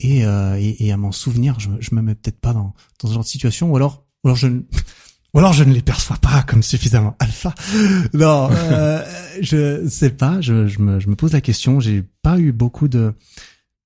[0.00, 3.08] Et, euh, et, et à m'en souvenir, je, je me mets peut-être pas dans, dans
[3.08, 4.60] ce genre de situation, ou alors, ou alors je ne,
[5.34, 7.54] ou alors je ne les perçois pas comme suffisamment alpha.
[8.14, 9.04] Non, euh,
[9.40, 10.40] je sais pas.
[10.40, 11.80] Je, je, me, je me pose la question.
[11.80, 13.14] J'ai pas eu beaucoup de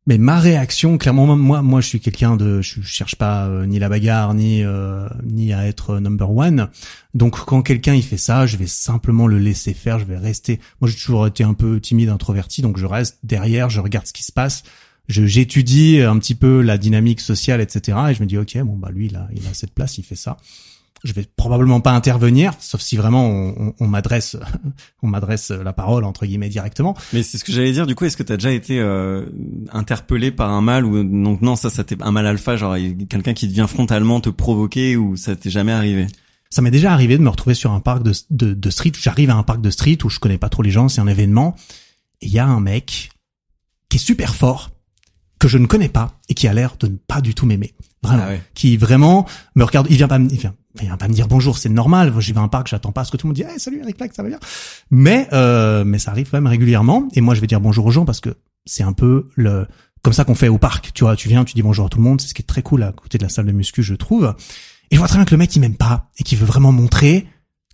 [0.06, 3.78] Mais ma réaction, clairement, moi, moi, je suis quelqu'un de, je cherche pas euh, ni
[3.78, 6.68] la bagarre, ni euh, ni à être number one.
[7.12, 9.98] Donc, quand quelqu'un il fait ça, je vais simplement le laisser faire.
[9.98, 10.58] Je vais rester.
[10.80, 14.12] Moi, j'ai toujours été un peu timide, introverti, donc je reste derrière, je regarde ce
[14.12, 14.62] qui se passe.
[15.08, 17.98] Je j'étudie un petit peu la dynamique sociale, etc.
[18.10, 20.16] Et je me dis, ok, bon bah lui, là, il a cette place, il fait
[20.16, 20.38] ça
[21.02, 24.36] je vais probablement pas intervenir, sauf si vraiment on, on, m'adresse,
[25.02, 26.96] on m'adresse la parole entre guillemets directement.
[27.12, 27.86] Mais c'est ce que j'allais dire.
[27.86, 29.26] Du coup, est-ce que tu as déjà été euh,
[29.72, 32.76] interpellé par un mal ou donc non, ça, ça t'est un mal alpha, genre
[33.08, 36.06] quelqu'un qui vient frontalement te provoquer ou ça t'est jamais arrivé?
[36.50, 38.92] Ça m'est déjà arrivé de me retrouver sur un parc de, de, de street.
[39.00, 41.06] J'arrive à un parc de street où je connais pas trop les gens, c'est un
[41.06, 41.54] événement.
[42.20, 43.10] Et il y a un mec
[43.88, 44.70] qui est super fort,
[45.40, 47.74] que je ne connais pas et qui a l'air de ne pas du tout m'aimer.
[48.02, 48.24] Vraiment.
[48.28, 49.26] Ah qui vraiment
[49.56, 51.68] me regarde, il vient pas me, il vient, il vient pas me dire bonjour, c'est
[51.68, 52.12] normal.
[52.20, 53.58] J'y vais à un parc, j'attends pas à ce que tout le monde dise, hey,
[53.58, 54.38] salut Eric Black, ça va bien?
[54.90, 57.08] Mais, euh, mais ça arrive quand même régulièrement.
[57.14, 59.66] Et moi, je vais dire bonjour aux gens parce que c'est un peu le,
[60.02, 60.92] comme ça qu'on fait au parc.
[60.92, 62.20] Tu vois, tu viens, tu dis bonjour à tout le monde.
[62.20, 64.34] C'est ce qui est très cool à côté de la salle de muscu, je trouve.
[64.90, 66.72] Et je vois très bien que le mec, il m'aime pas et qu'il veut vraiment
[66.72, 67.26] montrer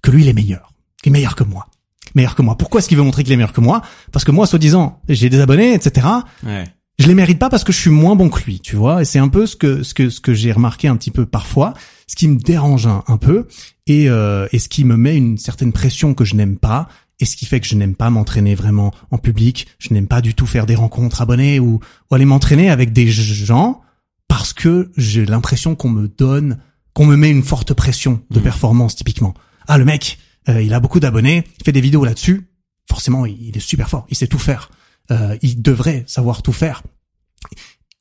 [0.03, 0.73] que lui, il est meilleur.
[1.03, 1.67] Qu'il est meilleur que moi.
[2.15, 2.57] Meilleur que moi.
[2.57, 3.83] Pourquoi est-ce qu'il veut montrer qu'il est meilleur que moi?
[4.13, 6.07] Parce que moi, soi-disant, j'ai des abonnés, etc.
[6.45, 6.67] Ouais
[6.99, 9.03] je les mérite pas parce que je suis moins bon que lui, tu vois.
[9.03, 11.27] Et c'est un peu ce que ce que ce que j'ai remarqué un petit peu
[11.27, 11.75] parfois,
[12.07, 13.47] ce qui me dérange un, un peu
[13.87, 16.89] et euh, et ce qui me met une certaine pression que je n'aime pas
[17.21, 19.67] et ce qui fait que je n'aime pas m'entraîner vraiment en public.
[19.79, 21.81] Je n'aime pas du tout faire des rencontres abonnés ou,
[22.11, 23.83] ou aller m'entraîner avec des gens
[24.29, 26.59] parce que j'ai l'impression qu'on me donne,
[26.95, 28.43] qu'on me met une forte pression de mmh.
[28.43, 29.35] performance typiquement.
[29.69, 32.49] Ah le mec, euh, il a beaucoup d'abonnés, il fait des vidéos là-dessus.
[32.89, 34.71] Forcément, il est super fort, il sait tout faire
[35.11, 36.83] euh, il devrait savoir tout faire.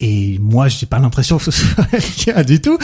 [0.02, 2.78] Et moi, j'ai pas l'impression que ce soit le cas du tout.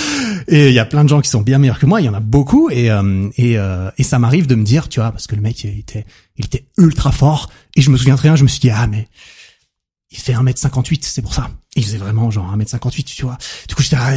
[0.47, 1.99] Et il y a plein de gens qui sont bien meilleurs que moi.
[1.99, 2.69] Il y en a beaucoup.
[2.69, 5.41] Et euh, et, euh, et ça m'arrive de me dire, tu vois, parce que le
[5.41, 6.05] mec, il était,
[6.37, 7.51] il était ultra fort.
[7.75, 9.07] Et je me souviens très bien, je me suis dit, ah mais
[10.11, 11.49] il fait 1m58, c'est pour ça.
[11.77, 13.37] Il faisait vraiment genre 1m58, tu vois.
[13.69, 14.11] Du coup, j'étais ah,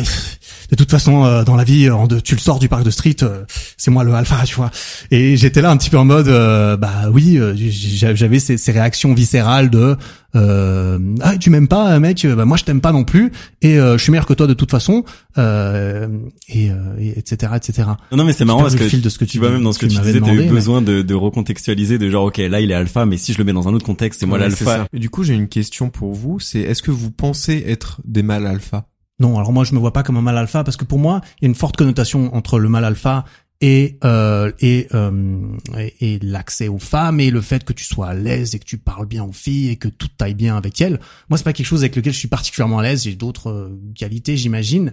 [0.70, 2.90] de toute façon euh, dans la vie en de, tu le sors du parc de
[2.90, 3.44] street, euh,
[3.76, 4.72] c'est moi le alpha, tu vois.
[5.12, 9.70] Et j'étais là un petit peu en mode euh, bah oui, j'avais ces, réactions viscérales
[9.70, 9.96] de
[10.34, 14.10] ah tu m'aimes pas mec, bah moi je t'aime pas non plus et je suis
[14.10, 15.04] meilleur que toi de toute façon
[15.36, 16.70] et,
[17.16, 17.88] etc etc.
[18.12, 19.78] Non, mais c'est marrant parce que, fil de ce que tu vois même dans ce
[19.78, 22.74] que tu disais, t'as eu besoin de, de recontextualiser de genre ok là il est
[22.74, 24.86] alpha mais si je le mets dans un autre contexte c'est moi l'alpha.
[24.92, 28.22] Et du coup j'ai une question pour vous, c'est est-ce que vous pensez être des
[28.22, 28.86] mâles alpha?
[29.20, 31.20] Non, alors moi je me vois pas comme un mal alpha parce que pour moi
[31.40, 33.24] il y a une forte connotation entre le mal alpha
[33.64, 35.56] et euh, et, euh,
[35.98, 38.76] et, l'accès aux femmes et le fait que tu sois à l'aise et que tu
[38.76, 41.00] parles bien aux filles et que tout aille bien avec elles.
[41.30, 43.04] Moi c'est pas quelque chose avec lequel je suis particulièrement à l'aise.
[43.04, 44.92] J'ai d'autres euh, qualités, j'imagine.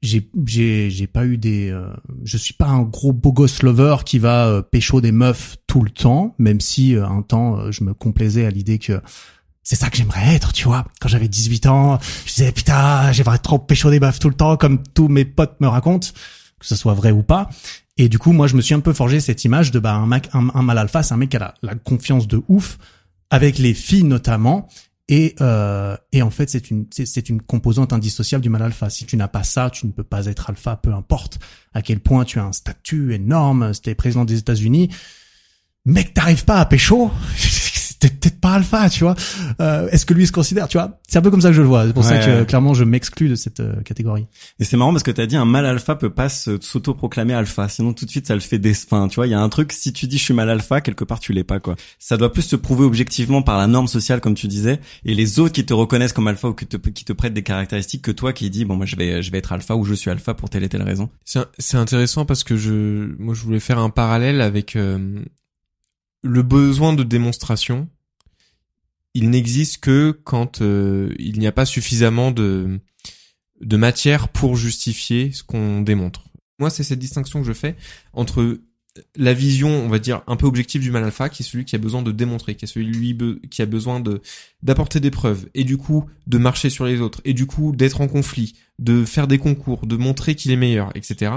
[0.00, 1.70] J'ai j'ai j'ai pas eu des.
[1.70, 1.88] Euh,
[2.22, 5.82] je suis pas un gros beau gosse lover qui va euh, pécho des meufs tout
[5.82, 9.00] le temps, même si un temps je me complaisais à l'idée que
[9.64, 10.86] c'est ça que j'aimerais être, tu vois.
[11.00, 14.56] Quand j'avais 18 ans, je disais putain, j'aimerais trop pécho des baffes tout le temps,
[14.56, 16.10] comme tous mes potes me racontent,
[16.60, 17.50] que ce soit vrai ou pas.
[17.98, 20.06] Et du coup, moi, je me suis un peu forgé cette image de bah un
[20.06, 22.78] mec, un, mal alpha, c'est un mec qui a la, confiance de ouf
[23.28, 24.68] avec les filles notamment.
[25.08, 28.88] Et euh, et en fait, c'est une c'est une composante indissociable du mal alpha.
[28.88, 31.40] Si tu n'as pas ça, tu ne peux pas être alpha, peu importe
[31.74, 33.74] à quel point tu as un statut énorme.
[33.74, 34.90] Si t'es président des États-Unis,
[35.84, 37.10] mec, t'arrives pas à pécho
[37.98, 39.14] t'es peut-être pas alpha, tu vois.
[39.60, 41.00] Euh, Est-ce que lui se considère, tu vois?
[41.08, 41.86] C'est un peu comme ça que je le vois.
[41.86, 44.26] C'est pour ça que clairement je m'exclus de cette euh, catégorie.
[44.60, 47.92] Et c'est marrant parce que t'as dit un mal alpha peut pas s'auto-proclamer alpha, sinon
[47.92, 48.72] tout de suite ça le fait des.
[48.84, 49.72] Enfin, tu vois, il y a un truc.
[49.72, 51.76] Si tu dis je suis mal alpha, quelque part tu l'es pas quoi.
[51.98, 55.40] Ça doit plus se prouver objectivement par la norme sociale comme tu disais, et les
[55.40, 58.10] autres qui te reconnaissent comme alpha ou qui te, qui te prêtent des caractéristiques que
[58.10, 60.34] toi qui dis bon moi je vais je vais être alpha ou je suis alpha
[60.34, 61.08] pour telle et telle raison.
[61.24, 65.22] C'est intéressant parce que je moi je voulais faire un parallèle avec euh,
[66.22, 67.88] le besoin de démonstration,
[69.14, 72.80] il n'existe que quand euh, il n'y a pas suffisamment de,
[73.60, 76.24] matière pour justifier ce qu'on démontre.
[76.58, 77.76] Moi, c'est cette distinction que je fais
[78.12, 78.60] entre
[79.16, 81.76] la vision, on va dire, un peu objective du mal alpha, qui est celui qui
[81.76, 83.16] a besoin de démontrer, qui est celui
[83.48, 84.02] qui a besoin
[84.62, 88.00] d'apporter des preuves, et du coup de marcher sur les autres, et du coup d'être
[88.00, 91.30] en conflit, de faire des concours, de montrer qu'il est meilleur, etc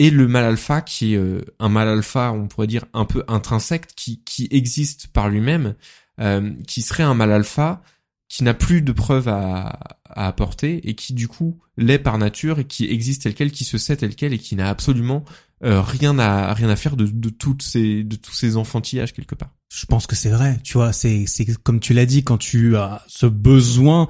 [0.00, 3.22] et le mal alpha qui est euh, un mal alpha, on pourrait dire un peu
[3.28, 5.74] intrinsèque, qui, qui existe par lui-même,
[6.20, 7.82] euh, qui serait un mal alpha
[8.26, 12.60] qui n'a plus de preuves à, à, apporter et qui du coup l'est par nature
[12.60, 15.24] et qui existe tel quel, qui se sait tel quel et qui n'a absolument
[15.64, 19.34] euh, rien à rien à faire de, de toutes ces de tous ces enfantillages quelque
[19.34, 19.50] part.
[19.70, 22.76] Je pense que c'est vrai, tu vois, c'est c'est comme tu l'as dit quand tu
[22.76, 24.08] as ce besoin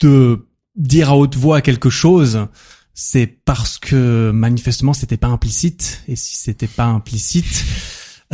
[0.00, 2.48] de dire à haute voix quelque chose
[3.02, 6.02] c'est parce que manifestement c'était pas implicite.
[6.06, 7.64] Et si c'était pas implicite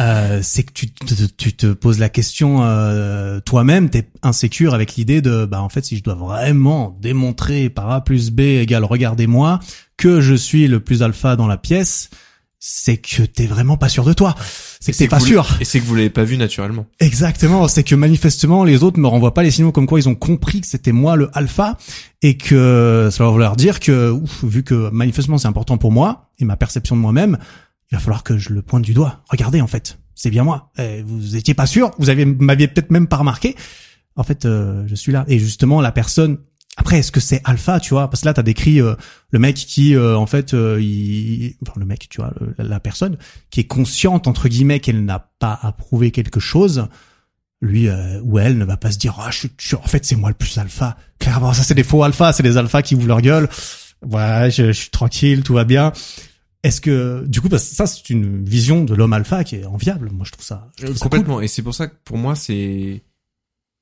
[0.01, 4.97] euh, c'est que tu te, tu te poses la question euh, toi-même, t'es insécure avec
[4.97, 8.83] l'idée de bah en fait si je dois vraiment démontrer par A plus B égale
[8.83, 9.61] regardez-moi
[9.97, 12.11] que je suis le plus alpha dans la pièce,
[12.59, 14.35] c'est que t'es vraiment pas sûr de toi.
[14.81, 15.47] C'est que t'es pas sûr.
[15.61, 16.87] Et c'est que vous l'avez pas vu naturellement.
[17.01, 20.15] Exactement, c'est que manifestement les autres me renvoient pas les signaux comme quoi ils ont
[20.15, 21.77] compris que c'était moi le alpha
[22.23, 26.31] et que ça va vouloir dire que ouf, vu que manifestement c'est important pour moi
[26.39, 27.39] et ma perception de moi-même,
[27.91, 29.23] il va falloir que je le pointe du doigt.
[29.31, 30.71] Regardez en fait, c'est bien moi.
[30.79, 33.55] Eh, vous étiez pas sûr, vous aviez m'aviez peut-être même pas remarqué.
[34.17, 36.39] En fait, euh, je suis là et justement la personne
[36.77, 38.09] après, est-ce que c'est alpha, tu vois?
[38.11, 38.95] Parce que là, t'as décrit euh,
[39.31, 41.57] le mec qui, euh, en fait, euh, il...
[41.67, 43.17] enfin le mec, tu vois, la, personne
[43.51, 46.87] qui est consciente entre guillemets qu'elle n'a pas approuvé quelque chose.
[47.63, 50.17] Lui euh, ou elle ne va pas se dire, ah, je je en fait, c'est
[50.17, 50.99] moi le plus alpha.
[51.19, 53.49] Clairement, ça c'est des faux alphas, c'est des alphas qui ouvrent leur gueule.
[54.03, 55.93] Ouais, je, suis tranquille, tout va bien.
[56.63, 59.65] Est-ce que, du coup, parce que ça c'est une vision de l'homme alpha qui est
[59.65, 60.11] enviable.
[60.13, 61.11] Moi, je trouve ça, je trouve ça cool.
[61.11, 61.41] Complètement.
[61.41, 63.03] Et c'est pour ça que pour moi, c'est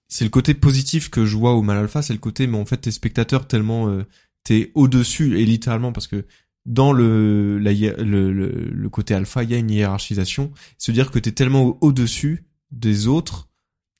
[0.08, 2.66] c'est le côté positif que je vois au mal alpha, c'est le côté, mais en
[2.66, 4.04] fait, t'es spectateur tellement euh,
[4.44, 6.24] t'es au-dessus et littéralement parce que
[6.66, 10.50] dans le, le, le, côté alpha, il y a une hiérarchisation.
[10.78, 13.48] Se dire que t'es tellement au- au-dessus des autres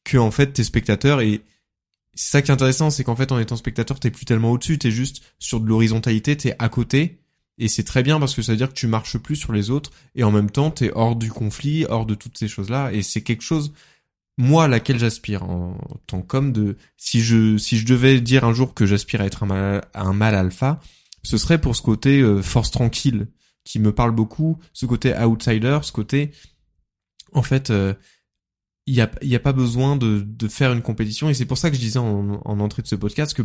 [0.05, 1.43] que en fait t'es spectateur et
[2.15, 4.79] c'est ça qui est intéressant, c'est qu'en fait en étant spectateur, t'es plus tellement au-dessus,
[4.79, 7.19] t'es juste sur de l'horizontalité, t'es à côté.
[7.59, 9.71] Et c'est très bien parce que ça veut dire que tu marches plus sur les
[9.71, 12.93] autres et en même temps t'es hors du conflit, hors de toutes ces choses-là.
[12.93, 13.73] Et c'est quelque chose,
[14.37, 18.53] moi, à laquelle j'aspire en tant qu'homme de, si je, si je devais dire un
[18.53, 20.81] jour que j'aspire à être un mal, un mal alpha,
[21.23, 23.29] ce serait pour ce côté euh, force tranquille
[23.65, 26.33] qui me parle beaucoup, ce côté outsider, ce côté,
[27.33, 27.95] en fait, euh,
[28.87, 31.31] il y a, il y a pas besoin de, de faire une compétition.
[31.31, 33.43] Et c'est pour ça que je disais en, en entrée de ce podcast que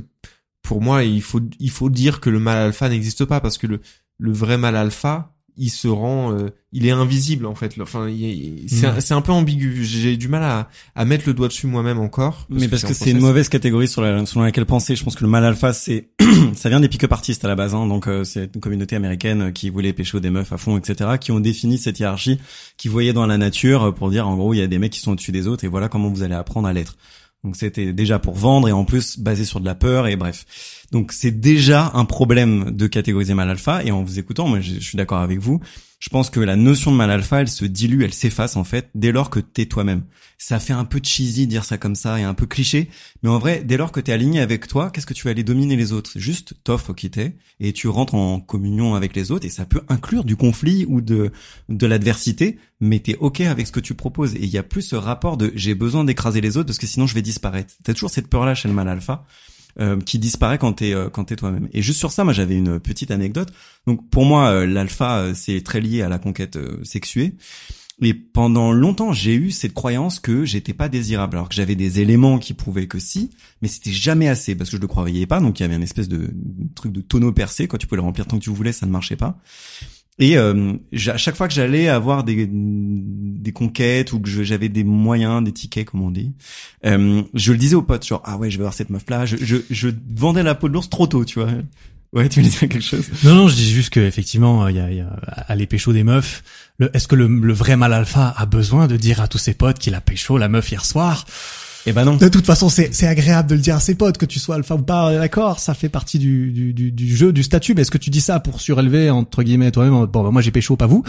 [0.62, 3.68] pour moi, il faut, il faut dire que le mal alpha n'existe pas parce que
[3.68, 3.80] le,
[4.18, 7.76] le vrai mal alpha, il se rend, euh, il est invisible en fait.
[7.82, 8.96] Enfin, il est- c'est Mm.
[8.96, 9.84] un- c'est un peu ambigu.
[9.84, 12.48] J'ai du mal à, à mettre le doigt dessus moi-même encore.
[12.50, 14.96] Mais parce que c'est une mauvaise catégorie sur, la, sur laquelle penser.
[14.96, 16.10] Je pense que le mal alpha, c'est
[16.56, 17.76] ça vient des pick-up artistes à la base.
[17.76, 20.78] Hein, donc euh, c'est une communauté américaine euh, qui voulait pécho des meufs à fond,
[20.78, 21.12] etc.
[21.20, 22.40] Qui ont défini cette hiérarchie,
[22.78, 24.94] qui voyaient dans la nature euh, pour dire en gros il y a des mecs
[24.94, 26.96] qui sont au-dessus des autres et voilà comment vous allez apprendre à l'être.
[27.44, 30.46] Donc c'était déjà pour vendre et en plus basé sur de la peur et bref.
[30.92, 34.76] Donc c'est déjà un problème de catégoriser mal alpha et en vous écoutant, moi je,
[34.76, 35.60] je suis d'accord avec vous.
[36.00, 38.90] Je pense que la notion de mal alpha, elle se dilue, elle s'efface en fait
[38.96, 40.04] dès lors que t'es toi-même.
[40.38, 42.90] Ça fait un peu cheesy dire ça comme ça et un peu cliché,
[43.22, 45.44] mais en vrai, dès lors que t'es aligné avec toi, qu'est-ce que tu vas aller
[45.44, 46.12] dominer les autres?
[46.16, 49.82] Juste t'offres qui t'es et tu rentres en communion avec les autres et ça peut
[49.90, 51.32] inclure du conflit ou de
[51.68, 54.84] de l'adversité, mais t'es ok avec ce que tu proposes et il y a plus
[54.84, 57.74] ce rapport de j'ai besoin d'écraser les autres parce que sinon je vais disparaître.
[57.84, 59.26] T'as toujours cette peur là chez le mal alpha.
[59.80, 61.70] Euh, qui disparaît quand t'es euh, quand t'es toi-même.
[61.74, 63.50] Et juste sur ça, moi j'avais une petite anecdote.
[63.88, 67.36] Donc pour moi, euh, l'alpha c'est très lié à la conquête sexuée.
[68.02, 72.00] Et pendant longtemps, j'ai eu cette croyance que j'étais pas désirable, alors que j'avais des
[72.00, 73.30] éléments qui prouvaient que si,
[73.62, 75.42] mais c'était jamais assez parce que je le croyais pas.
[75.42, 77.98] Donc il y avait une espèce de, de truc de tonneau percé, quand tu pouvais
[77.98, 79.40] le remplir tant que tu voulais, ça ne marchait pas.
[80.20, 80.74] Et euh,
[81.08, 85.54] à chaque fois que j'allais avoir des, des conquêtes ou que j'avais des moyens, des
[85.54, 86.34] tickets comme on dit,
[86.86, 89.26] euh, je le disais aux potes, genre ah ouais je vais voir cette meuf là,
[89.26, 91.50] je, je, je vendais la peau de l'ours trop tôt, tu vois.
[92.12, 93.08] Ouais, tu voulais dire quelque chose?
[93.24, 96.44] Non, non, je dis juste que effectivement, il y a, y a pécho des meufs.
[96.94, 99.78] Est-ce que le, le vrai mal alpha a besoin de dire à tous ses potes
[99.78, 101.26] qu'il a pécho la meuf hier soir?
[101.86, 102.18] Eh ben non.
[102.18, 104.76] De toute façon, c'est agréable de le dire à ses potes que tu sois alpha
[104.76, 105.14] ou pas.
[105.18, 107.74] D'accord, ça fait partie du, du, du, du jeu, du statut.
[107.74, 110.52] Mais est-ce que tu dis ça pour surélever entre guillemets toi-même Bon, bah, moi j'ai
[110.52, 111.04] pécho, pas vous?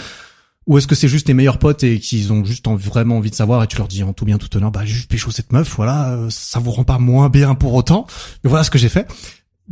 [0.67, 3.31] Ou est-ce que c'est juste tes meilleurs potes et qu'ils ont juste en- vraiment envie
[3.31, 5.53] de savoir et tu leur dis en tout bien tout honneur, bah juste pécho cette
[5.53, 8.07] meuf, voilà, euh, ça vous rend pas moins bien pour autant.
[8.45, 9.09] Mais voilà ce que j'ai fait.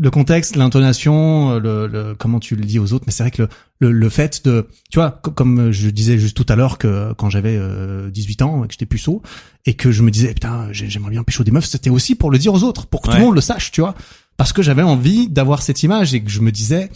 [0.00, 3.32] Le contexte, l'intonation, euh, le, le- comment tu le dis aux autres, mais c'est vrai
[3.32, 3.48] que le,
[3.80, 7.12] le, le fait de, tu vois, co- comme je disais juste tout à l'heure que
[7.14, 9.22] quand j'avais euh, 18 ans, que j'étais puceau,
[9.66, 12.30] et que je me disais putain, j'ai- j'aimerais bien pécho des meufs, c'était aussi pour
[12.30, 13.94] le dire aux autres, pour que tout le monde le sache, tu vois,
[14.37, 16.90] parce que j'avais envie d'avoir cette image et que je me disais,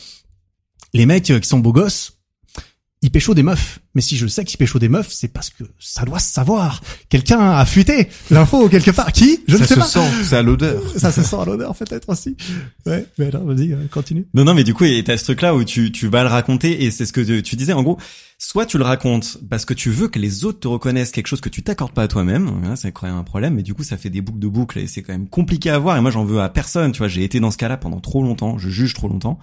[0.94, 2.18] les mecs euh, qui sont beaux gosses,
[3.02, 3.80] ils pécho des meufs.
[3.94, 6.80] Mais si je sais qu'ils pécho des meufs, c'est parce que ça doit se savoir.
[7.08, 9.12] Quelqu'un a fuité l'info quelque part.
[9.12, 9.40] Qui?
[9.48, 9.86] Je ça ne sais se pas.
[9.86, 10.80] sent, c'est à l'odeur.
[10.96, 12.36] Ça se sent à l'odeur peut-être aussi.
[12.86, 14.26] Ouais, mais alors vas-y, euh, continue.
[14.34, 16.84] Non, non, mais du coup, il a ce truc-là où tu, tu vas le raconter
[16.84, 17.72] et c'est ce que tu- disais.
[17.74, 17.98] En gros,
[18.38, 21.40] soit tu le racontes parce que tu veux que les autres te reconnaissent quelque chose
[21.42, 22.48] que tu t'accordes pas à toi-même.
[22.64, 24.78] Hein, c'est quand même un problème, mais du coup, ça fait des boucles de boucles
[24.78, 25.96] et c'est quand même compliqué à voir.
[25.96, 26.92] Et moi, j'en veux à personne.
[26.92, 28.58] Tu vois, j'ai été dans ce cas-là pendant trop longtemps.
[28.58, 29.38] Je juge trop longtemps.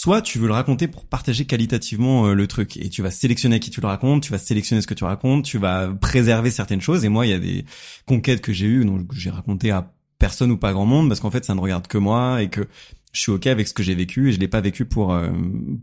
[0.00, 3.56] Soit tu veux le raconter pour partager qualitativement euh, le truc et tu vas sélectionner
[3.56, 6.52] à qui tu le racontes, tu vas sélectionner ce que tu racontes, tu vas préserver
[6.52, 7.04] certaines choses.
[7.04, 7.64] Et moi, il y a des
[8.06, 11.32] conquêtes que j'ai eues, donc j'ai raconté à personne ou pas grand monde parce qu'en
[11.32, 12.68] fait, ça ne regarde que moi et que
[13.10, 15.30] je suis ok avec ce que j'ai vécu et je l'ai pas vécu pour euh,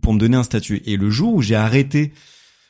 [0.01, 0.81] pour me donner un statut.
[0.85, 2.13] Et le jour où j'ai arrêté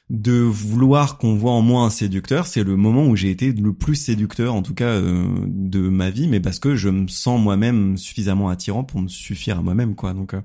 [0.10, 3.74] de vouloir qu'on voit en moi un séducteur, c'est le moment où j'ai été le
[3.74, 7.40] plus séducteur, en tout cas euh, de ma vie, mais parce que je me sens
[7.40, 10.14] moi-même suffisamment attirant pour me suffire à moi-même, quoi.
[10.14, 10.42] Donc, euh,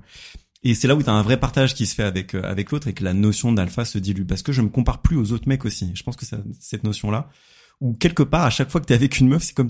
[0.63, 2.87] et c'est là où t'as un vrai partage qui se fait avec euh, avec l'autre
[2.87, 5.47] et que la notion d'alpha se dilue, parce que je me compare plus aux autres
[5.47, 5.91] mecs aussi.
[5.95, 7.29] Je pense que ça, cette notion-là,
[7.79, 9.69] où quelque part, à chaque fois que t'es avec une meuf, c'est comme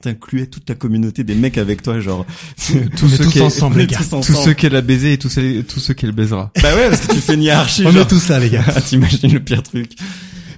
[0.00, 2.24] t'incluais toute ta communauté des mecs avec toi, genre
[2.96, 3.98] tous ceux tous qu'elle- ensemble, les gars.
[4.10, 6.52] tous ceux qu'elle a baisé et tous ceux, tous ceux qu'elle baisera.
[6.62, 7.84] Bah ouais, parce que tu fais une hiérarchie.
[7.86, 8.02] On genre.
[8.02, 8.64] est tous là, les gars.
[8.68, 9.92] Ah, T'imagines le pire truc.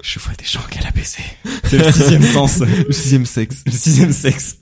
[0.03, 1.19] Je vois des gens qu'elle a baisé.
[1.65, 2.59] C'est le sixième sens.
[2.61, 3.63] Le sixième sexe.
[3.65, 4.57] Le sixième sexe.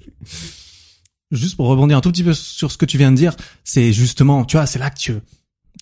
[1.33, 3.93] Juste pour rebondir un tout petit peu sur ce que tu viens de dire, c'est
[3.93, 5.15] justement, tu vois, c'est là que tu,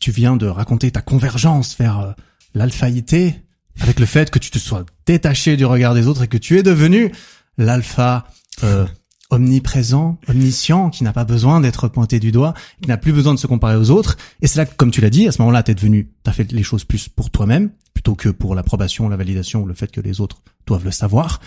[0.00, 2.12] tu viens de raconter ta convergence vers euh,
[2.54, 3.42] l'alphaïté
[3.80, 6.56] avec le fait que tu te sois détaché du regard des autres et que tu
[6.56, 7.10] es devenu
[7.58, 8.26] l'alpha
[8.62, 8.86] euh,
[9.30, 13.38] omniprésent, omniscient, qui n'a pas besoin d'être pointé du doigt, qui n'a plus besoin de
[13.38, 14.16] se comparer aux autres.
[14.42, 16.50] Et c'est là que, comme tu l'as dit, à ce moment-là, t'es devenu, t'as fait
[16.52, 20.20] les choses plus pour toi-même, plutôt que pour l'approbation, la validation, le fait que les
[20.20, 21.40] autres doivent le savoir.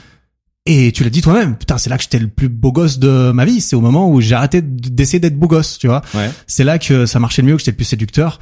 [0.66, 3.32] Et tu l'as dit toi-même, putain, c'est là que j'étais le plus beau gosse de
[3.32, 3.60] ma vie.
[3.60, 6.02] C'est au moment où j'ai arrêté d'essayer d'être beau gosse, tu vois.
[6.14, 6.32] Ouais.
[6.48, 8.40] C'est là que ça marchait le mieux, que j'étais le plus séducteur.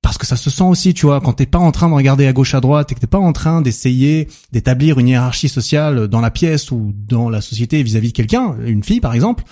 [0.00, 2.28] Parce que ça se sent aussi, tu vois, quand t'es pas en train de regarder
[2.28, 6.06] à gauche à droite et que t'es pas en train d'essayer d'établir une hiérarchie sociale
[6.06, 9.42] dans la pièce ou dans la société vis-à-vis de quelqu'un, une fille par exemple,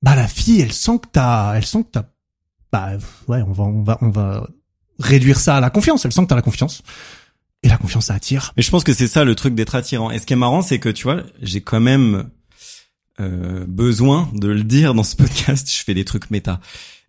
[0.00, 2.04] bah la fille, elle sent que t'as, elle sent que t'as,
[2.70, 2.92] bah
[3.26, 4.46] ouais, on va, on va, on va
[5.00, 6.04] réduire ça à la confiance.
[6.04, 6.82] Elle sent que t'as la confiance.
[7.64, 8.52] Et la confiance, ça attire.
[8.56, 10.10] Mais je pense que c'est ça le truc d'être attirant.
[10.10, 12.28] Et ce qui est marrant, c'est que tu vois, j'ai quand même
[13.20, 15.68] euh, besoin de le dire dans ce podcast.
[15.72, 16.60] Je fais des trucs méta.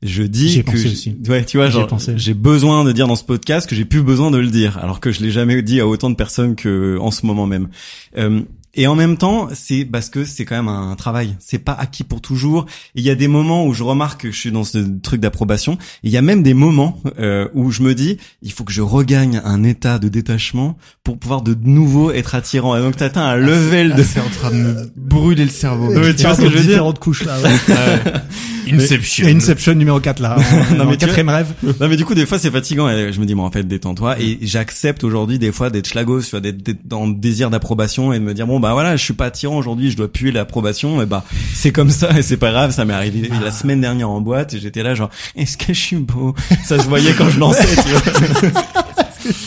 [0.01, 1.17] Je dis que pensé aussi.
[1.27, 4.29] ouais, tu vois, genre j'ai besoin de dire dans ce podcast que j'ai plus besoin
[4.29, 7.11] de le dire, alors que je l'ai jamais dit à autant de personnes que en
[7.11, 7.69] ce moment même.
[8.17, 8.41] Euh,
[8.75, 11.35] et en même temps, c'est parce que c'est quand même un travail.
[11.39, 12.65] C'est pas acquis pour toujours.
[12.95, 15.77] Il y a des moments où je remarque que je suis dans ce truc d'approbation.
[16.03, 18.81] Il y a même des moments euh, où je me dis, il faut que je
[18.81, 22.75] regagne un état de détachement pour pouvoir de nouveau être attirant.
[22.75, 24.03] Et donc t'atteins un level de.
[24.03, 25.93] C'est en train de me brûler le cerveau.
[25.93, 27.37] Ouais, tu vois ce que je veux dire couches là.
[27.41, 28.13] ouais.
[28.71, 29.27] Inception.
[29.27, 30.37] Inception numéro 4 là.
[30.77, 31.53] Non, mais quatrième rêve.
[31.79, 32.89] Non mais du coup des fois c'est fatigant.
[32.89, 34.19] Et je me dis bon en fait détends-toi.
[34.19, 38.19] Et j'accepte aujourd'hui des fois d'être schlagos, tu vois d'être dans le désir d'approbation et
[38.19, 41.01] de me dire bon bah voilà je suis pas attirant aujourd'hui je dois puer l'approbation.
[41.01, 41.23] Et bah
[41.53, 42.71] c'est comme ça et c'est pas grave.
[42.71, 45.79] Ça m'est arrivé la semaine dernière en boîte et j'étais là genre est-ce que je
[45.79, 46.33] suis beau?
[46.63, 48.61] Ça se voyait quand je lançais tu vois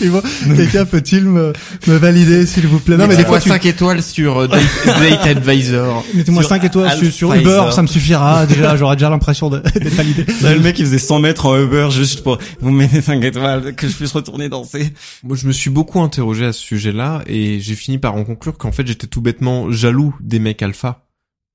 [0.08, 0.22] Vois,
[0.56, 1.52] Quelqu'un peut-il me,
[1.86, 2.96] me valider s'il vous plaît?
[2.96, 6.04] Non mais des fois tu 5 étoiles sur euh, Date, Date Advisor.
[6.14, 9.94] mettez-moi sur 5 étoiles sur, Uber, ça me suffira déjà, j'aurai déjà l'impression de- d'être
[9.94, 10.24] validé.
[10.42, 13.74] Là, le mec il faisait 100 mètres en Uber juste pour vous mettez 5 étoiles
[13.74, 17.60] que je puisse retourner danser Moi, je me suis beaucoup interrogé à ce sujet-là et
[17.60, 21.04] j'ai fini par en conclure qu'en fait, j'étais tout bêtement jaloux des mecs alpha.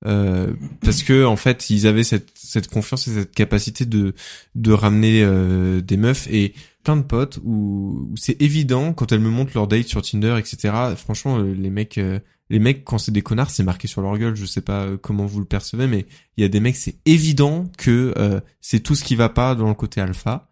[0.06, 0.48] Euh,
[0.84, 4.14] parce que en fait, ils avaient cette cette confiance et cette capacité de
[4.54, 6.54] de ramener euh, des meufs et
[6.84, 10.36] plein de potes où, où c'est évident quand elles me montrent leur date sur Tinder,
[10.38, 10.74] etc.
[10.96, 12.20] Franchement, euh, les mecs, euh,
[12.50, 14.36] les mecs quand c'est des connards, c'est marqué sur leur gueule.
[14.36, 16.06] Je sais pas euh, comment vous le percevez, mais
[16.38, 19.56] il y a des mecs, c'est évident que euh, c'est tout ce qui va pas
[19.56, 20.50] dans le côté alpha.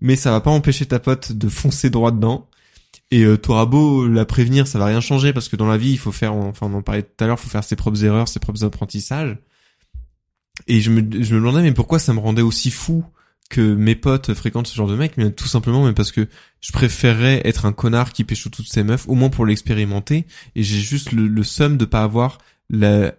[0.00, 2.48] Mais ça va pas empêcher ta pote de foncer droit dedans.
[3.10, 5.92] Et euh, t'auras beau la prévenir, ça va rien changer parce que dans la vie,
[5.92, 8.28] il faut faire, enfin on en parlait tout à l'heure, faut faire ses propres erreurs,
[8.28, 9.38] ses propres apprentissages.
[10.66, 13.04] Et je me, je me demandais mais pourquoi ça me rendait aussi fou
[13.48, 16.28] que mes potes fréquentent ce genre de mec, mais tout simplement mais parce que
[16.60, 20.26] je préférerais être un connard qui pêche toutes ces meufs, au moins pour l'expérimenter.
[20.54, 22.38] Et j'ai juste le, le seum de pas avoir
[22.70, 23.14] la,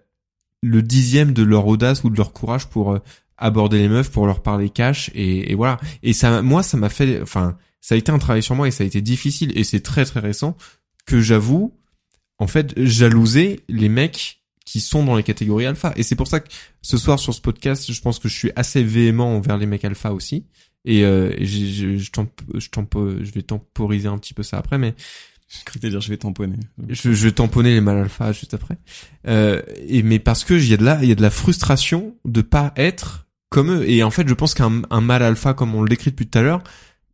[0.62, 3.00] le dixième de leur audace ou de leur courage pour euh,
[3.38, 5.80] aborder les meufs, pour leur parler cash et, et voilà.
[6.04, 8.72] Et ça, moi, ça m'a fait, enfin, ça a été un travail sur moi et
[8.72, 10.58] ça a été difficile et c'est très très récent
[11.06, 11.74] que j'avoue,
[12.40, 15.94] en fait, jalouser les mecs qui sont dans les catégories alpha.
[15.96, 16.50] Et c'est pour ça que
[16.82, 19.86] ce soir sur ce podcast, je pense que je suis assez véhément envers les mecs
[19.86, 20.46] alpha aussi.
[20.84, 22.68] Et, euh, et je, je, temp- je,
[23.24, 24.94] je vais temporiser un petit peu ça après, mais
[25.48, 26.58] j'ai cru te dire je vais tamponner
[26.90, 28.78] je, je vais tamponner les mâles alpha juste après.
[29.28, 31.30] Euh, et mais parce que il y a de la, il y a de la
[31.30, 33.90] frustration de pas être comme eux.
[33.90, 36.40] Et en fait, je pense qu'un un mâle alpha, comme on le décrit depuis tout
[36.40, 36.62] à l'heure,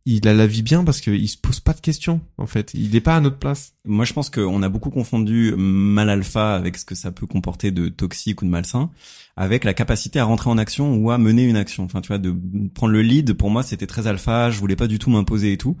[0.06, 2.20] il a la vie bien parce qu'il se pose pas de questions.
[2.36, 3.72] En fait, il est pas à notre place.
[3.86, 7.70] Moi, je pense qu'on a beaucoup confondu mal alpha avec ce que ça peut comporter
[7.70, 8.90] de toxique ou de malsain,
[9.36, 11.84] avec la capacité à rentrer en action ou à mener une action.
[11.84, 12.34] Enfin, tu vois, de
[12.74, 13.32] prendre le lead.
[13.32, 14.50] Pour moi, c'était très alpha.
[14.50, 15.76] Je voulais pas du tout m'imposer et tout.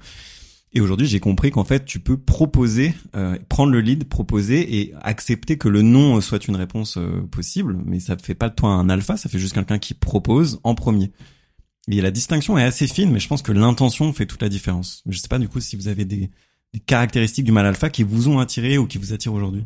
[0.72, 4.94] Et aujourd'hui, j'ai compris qu'en fait, tu peux proposer, euh, prendre le lead, proposer et
[5.02, 7.78] accepter que le non soit une réponse euh, possible.
[7.84, 9.18] Mais ça fait pas de toi un alpha.
[9.18, 11.12] Ça fait juste quelqu'un qui propose en premier.
[11.88, 15.02] Et la distinction est assez fine, mais je pense que l'intention fait toute la différence.
[15.06, 16.30] Je sais pas du coup si vous avez des,
[16.86, 19.64] caractéristiques du mal alpha qui vous ont attiré ou qui vous attirent aujourd'hui.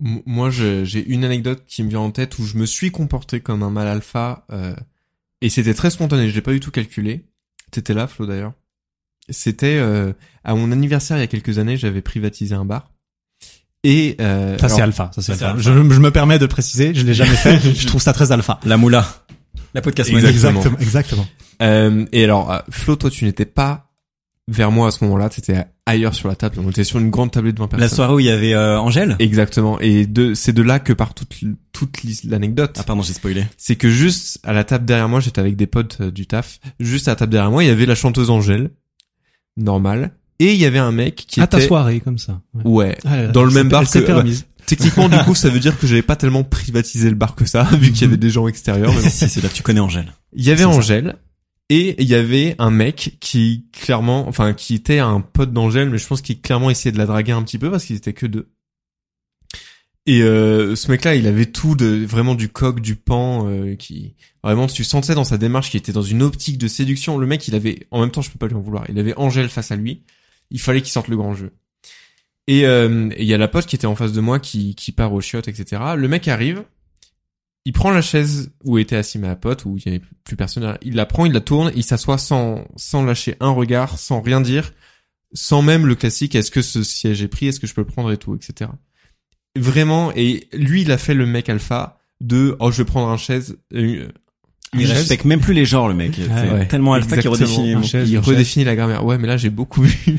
[0.00, 3.62] Moi, j'ai une anecdote qui me vient en tête où je me suis comporté comme
[3.62, 4.74] un mâle alpha euh,
[5.40, 6.28] et c'était très spontané.
[6.28, 7.24] Je l'ai pas du tout calculé.
[7.70, 8.54] T'étais là, Flo d'ailleurs.
[9.30, 12.93] C'était euh, à mon anniversaire il y a quelques années, j'avais privatisé un bar.
[13.84, 15.50] Et euh, Ça c'est alpha, ça c'est alpha.
[15.50, 15.60] alpha.
[15.60, 18.58] Je, je me permets de préciser, je l'ai jamais fait, je trouve ça très alpha.
[18.64, 19.06] La moula.
[19.74, 20.10] La podcast.
[20.10, 20.60] Exactement.
[20.60, 21.26] Exactement, exactement.
[21.62, 23.90] euh, et alors euh, Flo, toi tu n'étais pas
[24.48, 26.56] vers moi à ce moment-là, t'étais ailleurs sur la table.
[26.64, 27.80] On était sur une grande tablée de 20 personnes.
[27.80, 29.16] La soirée où il y avait euh, Angèle.
[29.18, 29.78] Exactement.
[29.80, 31.34] Et de, c'est de là que part toute,
[31.72, 32.76] toute l'anecdote.
[32.78, 33.44] Ah pardon, j'ai spoilé.
[33.56, 36.58] c'est que juste à la table derrière moi, j'étais avec des potes euh, du taf.
[36.80, 38.70] Juste à la table derrière moi, il y avait la chanteuse Angèle,
[39.56, 42.40] normal, et il y avait un mec qui À ta soirée comme ça.
[42.54, 42.64] Ouais.
[42.64, 42.98] ouais.
[43.04, 44.46] Ah, Dans le même bar que- permise.
[44.66, 47.64] Techniquement, du coup, ça veut dire que j'avais pas tellement privatisé le bar que ça,
[47.64, 48.92] vu qu'il y avait des gens extérieurs.
[48.94, 49.08] mais bon.
[49.10, 50.12] si, c'est là tu connais Angèle.
[50.32, 50.70] Il y avait ça.
[50.70, 51.16] Angèle
[51.70, 55.98] et il y avait un mec qui clairement, enfin, qui était un pote d'Angèle, mais
[55.98, 58.26] je pense qu'il clairement essayait de la draguer un petit peu parce qu'ils étaient que
[58.26, 58.50] deux.
[60.06, 64.14] Et euh, ce mec-là, il avait tout de vraiment du coq, du pan, euh, qui
[64.42, 67.16] vraiment tu sentais dans sa démarche qu'il était dans une optique de séduction.
[67.16, 68.84] Le mec, il avait, en même temps, je peux pas lui en vouloir.
[68.90, 70.02] Il avait Angèle face à lui.
[70.50, 71.52] Il fallait qu'il sorte le grand jeu.
[72.46, 74.92] Et euh, il y a la pote qui était en face de moi qui qui
[74.92, 75.82] part au chiottes, etc.
[75.96, 76.64] Le mec arrive,
[77.64, 80.78] il prend la chaise où était assis ma pote, où il y avait plus personne.
[80.82, 84.42] Il la prend, il la tourne, il s'assoit sans sans lâcher un regard, sans rien
[84.42, 84.72] dire,
[85.32, 86.34] sans même le classique.
[86.34, 88.70] Est-ce que ce siège est pris Est-ce que je peux le prendre et tout, etc.
[89.56, 90.12] Vraiment.
[90.14, 93.58] Et lui, il a fait le mec alpha de oh je vais prendre un chaise.
[94.78, 96.14] Il respecte même plus les genres, le mec.
[96.16, 97.74] C'est Ouais, tellement alpha qu'il redéfinit
[98.06, 99.04] il redéfinit la grammaire.
[99.04, 100.18] Ouais, mais là j'ai beaucoup vu.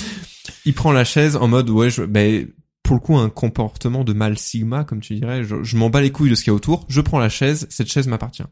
[0.64, 2.46] il prend la chaise en mode ouais, je, ben
[2.82, 5.44] pour le coup un comportement de mal sigma comme tu dirais.
[5.44, 6.84] Je, je m'en bats les couilles de ce qu'il y a autour.
[6.88, 8.44] Je prends la chaise, cette chaise m'appartient.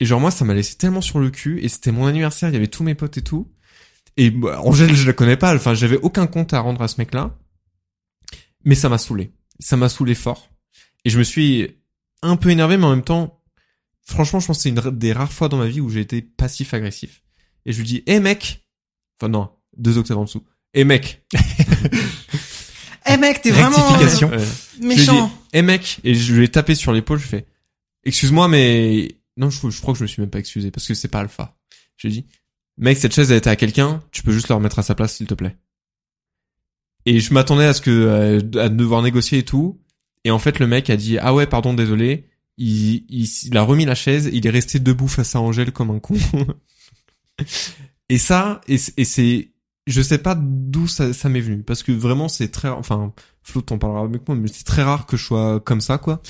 [0.00, 2.52] Et genre moi ça m'a laissé tellement sur le cul et c'était mon anniversaire, il
[2.52, 3.52] y avait tous mes potes et tout.
[4.16, 6.96] Et bah, Angèle je la connais pas, enfin j'avais aucun compte à rendre à ce
[6.98, 7.36] mec-là.
[8.64, 9.32] Mais ça m'a saoulé.
[9.58, 10.48] Ça m'a saoulé fort.
[11.04, 11.68] Et je me suis
[12.22, 13.41] un peu énervé mais en même temps
[14.04, 16.22] franchement, je pense que c'est une des rares fois dans ma vie où j'ai été
[16.22, 17.22] passif-agressif.
[17.64, 18.66] Et je lui dis, hé mec
[19.20, 20.42] Enfin non, deux octaves en dessous.
[20.74, 21.24] Hé mec
[23.08, 24.30] Eh mec, t'es Rectification.
[24.30, 24.38] Ouais.
[24.80, 25.10] Je lui ai dit,
[25.52, 27.46] hé mec Et je lui ai tapé sur l'épaule, je fais,
[28.04, 29.16] excuse-moi, mais...
[29.36, 31.20] Non, je, je crois que je me suis même pas excusé, parce que c'est pas
[31.20, 31.56] alpha.
[31.96, 32.26] Je lui ai dit,
[32.78, 35.16] mec, cette chaise, elle était à quelqu'un, tu peux juste le remettre à sa place,
[35.16, 35.56] s'il te plaît.
[37.06, 37.90] Et je m'attendais à ce que...
[37.90, 39.80] euh, à devoir négocier et tout.
[40.24, 42.28] Et en fait, le mec a dit, ah ouais, pardon, désolé.
[42.58, 45.90] Il, il, il a remis la chaise, il est resté debout face à Angèle comme
[45.90, 46.16] un con.
[48.08, 49.50] et ça, et, et c'est,
[49.86, 53.62] je sais pas d'où ça, ça m'est venu, parce que vraiment c'est très, enfin, Flo
[53.62, 56.20] t'en parlera avec moi, mais c'est très rare que je sois comme ça, quoi.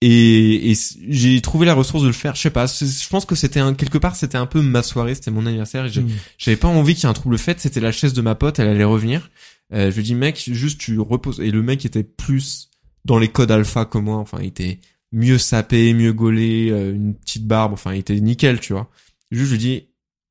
[0.00, 0.76] Et, et
[1.08, 3.74] j'ai trouvé la ressource de le faire, je sais pas, je pense que c'était un,
[3.74, 6.08] quelque part c'était un peu ma soirée, c'était mon anniversaire, et Mm.
[6.38, 8.58] j'avais pas envie qu'il y ait un trouble fait, c'était la chaise de ma pote,
[8.60, 9.30] elle allait revenir.
[9.74, 11.40] Euh, je lui dis mec, juste tu reposes.
[11.40, 12.70] Et le mec était plus
[13.04, 14.78] dans les codes alpha que moi, enfin il était
[15.12, 18.90] mieux sapé, mieux gaulé, euh, une petite barbe, enfin il était nickel, tu vois.
[19.30, 19.88] Juste je lui dis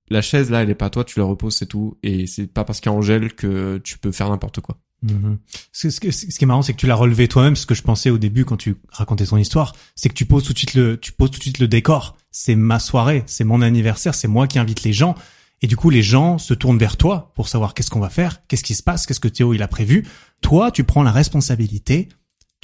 [0.09, 2.47] la chaise là elle est pas à toi, tu la reposes c'est tout, et c'est
[2.47, 4.77] pas parce qu'il y a Angèle que tu peux faire n'importe quoi.
[5.03, 5.37] Mhm.
[5.71, 7.55] Ce, ce, qui est marrant, c'est que tu l'as relevé toi-même.
[7.55, 10.43] Ce que je pensais au début quand tu racontais ton histoire, c'est que tu poses
[10.43, 12.17] tout de suite le, tu poses tout de suite le décor.
[12.31, 15.15] C'est ma soirée, c'est mon anniversaire, c'est moi qui invite les gens.
[15.61, 18.45] Et du coup, les gens se tournent vers toi pour savoir qu'est-ce qu'on va faire,
[18.47, 20.05] qu'est-ce qui se passe, qu'est-ce que Théo il a prévu.
[20.41, 22.09] Toi, tu prends la responsabilité.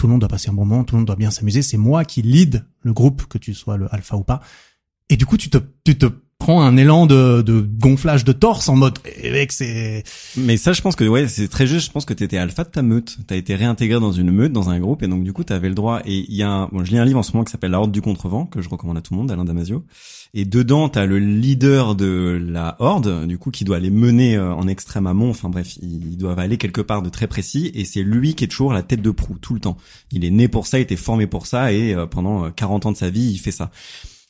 [0.03, 1.61] Tout le monde doit passer un bon moment, tout le monde doit bien s'amuser.
[1.61, 4.41] C'est moi qui lead le groupe, que tu sois le alpha ou pas.
[5.07, 6.07] Et du coup, tu te, tu te
[6.43, 9.47] prends un élan de, gonflage de torse en mode, eh
[10.35, 11.87] Mais ça, je pense que ouais, c'est très juste.
[11.87, 13.17] Je pense que t'étais alpha de ta meute.
[13.27, 15.73] T'as été réintégré dans une meute, dans un groupe, et donc du coup, t'avais le
[15.73, 16.01] droit.
[16.05, 17.71] Et il y a, un, bon, je lis un livre en ce moment qui s'appelle
[17.71, 19.85] La Horde du Contrevent que je recommande à tout le monde, d'Alain Damasio.
[20.33, 24.53] Et dedans, t'as le leader de la Horde, du coup, qui doit les mener euh,
[24.53, 25.29] en extrême amont.
[25.29, 28.49] Enfin bref, ils doivent aller quelque part de très précis, et c'est lui qui est
[28.49, 29.77] toujours la tête de proue tout le temps.
[30.11, 32.87] Il est né pour ça, il était formé pour ça, et euh, pendant euh, 40
[32.87, 33.71] ans de sa vie, il fait ça.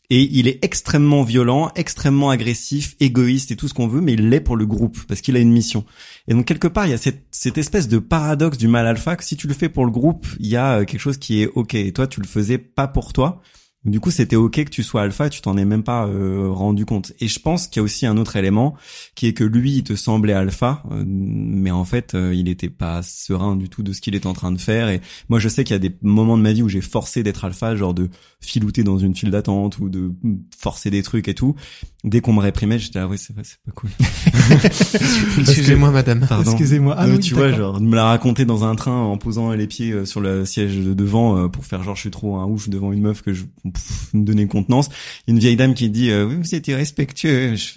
[0.10, 4.30] Et il est extrêmement violent, extrêmement agressif, égoïste et tout ce qu'on veut, mais il
[4.30, 5.86] l'est pour le groupe, parce qu'il a une mission.
[6.28, 9.16] Et donc quelque part, il y a cette, cette espèce de paradoxe du mal alpha,
[9.16, 11.41] que si tu le fais pour le groupe, il y a euh, quelque chose qui
[11.41, 11.76] est ok.
[11.76, 13.41] Et toi, tu le faisais pas pour toi.
[13.86, 16.86] Du coup, c'était ok que tu sois alpha, tu t'en es même pas euh, rendu
[16.86, 17.11] compte.
[17.19, 18.75] Et je pense qu'il y a aussi un autre élément,
[19.13, 22.69] qui est que lui, il te semblait alpha, euh, mais en fait, euh, il était
[22.69, 24.88] pas serein du tout de ce qu'il était en train de faire.
[24.88, 27.23] Et moi, je sais qu'il y a des moments de ma vie où j'ai forcé
[27.23, 28.09] d'être alpha, genre de
[28.39, 30.13] filouter dans une file d'attente ou de
[30.57, 31.55] forcer des trucs et tout.
[32.04, 33.89] Dès qu'on me réprimait, j'étais ah oui, c'est vrai, c'est pas cool.
[35.39, 36.26] Excusez-moi madame.
[36.28, 36.51] Pardon.
[36.51, 36.95] excusez-moi.
[36.97, 39.51] Ah Euh, oui, tu vois, genre, de me la raconter dans un train en posant
[39.54, 42.36] les pieds euh, sur le siège de devant euh, pour faire genre je suis trop
[42.38, 44.89] un ouf devant une meuf que je pff, me donner contenance.
[45.28, 47.56] Une vieille dame qui dit euh, oui vous étiez respectueux.
[47.56, 47.76] Je-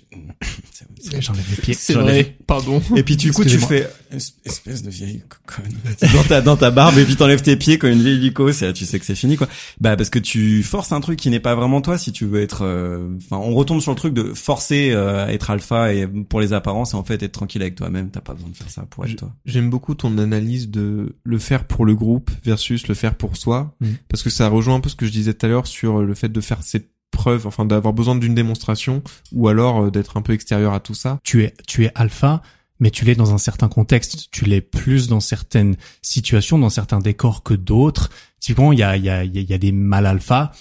[1.20, 1.74] J'enlève les pieds.
[1.74, 2.82] C'est vrai, pardon.
[2.96, 5.72] Et puis du coup tu fais Es- espèce de vieille conne
[6.14, 8.72] dans ta dans ta barbe et puis t'enlèves tes pieds comme une vieille lico, c'est
[8.72, 9.48] tu sais que c'est fini quoi.
[9.80, 12.40] Bah parce que tu forces un truc qui n'est pas vraiment toi si tu veux
[12.40, 16.06] être euh, enfin on retombe sur le truc de forcer euh, à être alpha et
[16.06, 18.70] pour les apparences et en fait être tranquille avec toi-même, t'as pas besoin de faire
[18.70, 19.32] ça pour être toi.
[19.44, 23.74] J'aime beaucoup ton analyse de le faire pour le groupe versus le faire pour soi,
[23.80, 23.86] Mm.
[24.08, 26.14] parce que ça rejoint un peu ce que je disais tout à l'heure sur le
[26.14, 29.02] fait de faire cette preuve, enfin d'avoir besoin d'une démonstration,
[29.32, 31.18] ou alors euh, d'être un peu extérieur à tout ça.
[31.24, 32.42] tu es tu es alpha
[32.78, 36.98] mais tu l'es dans un certain contexte tu l'es plus dans certaines situations dans certains
[36.98, 40.04] décors que d'autres typiquement il y a il y a il y a- des mâles
[40.04, 40.52] alpha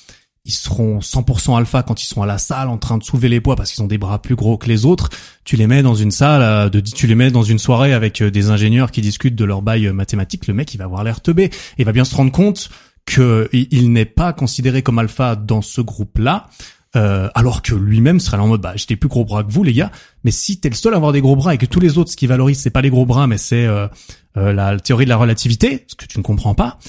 [0.48, 3.42] ils seront 100% alpha quand ils sont à la salle en train de soulever les
[3.42, 5.10] poids parce qu'ils ont des bras plus gros que les autres.
[5.44, 8.22] Tu les mets dans une salle, euh, de, tu les mets dans une soirée avec
[8.22, 10.46] euh, des ingénieurs qui discutent de leur bail mathématique.
[10.46, 11.50] Le mec, il va avoir l'air teubé.
[11.80, 12.70] Il va bien se rendre compte
[13.06, 16.48] que il, il n'est pas considéré comme alpha dans ce groupe-là.
[16.96, 19.52] euh, alors que lui-même serait là en mode bah j'ai des plus gros bras que
[19.52, 19.92] vous les gars
[20.24, 22.12] mais si t'es le seul à avoir des gros bras et que tous les autres
[22.12, 23.88] ce qui valorise c'est pas les gros bras mais c'est euh,
[24.38, 26.80] euh, la théorie de la relativité ce que tu ne comprends pas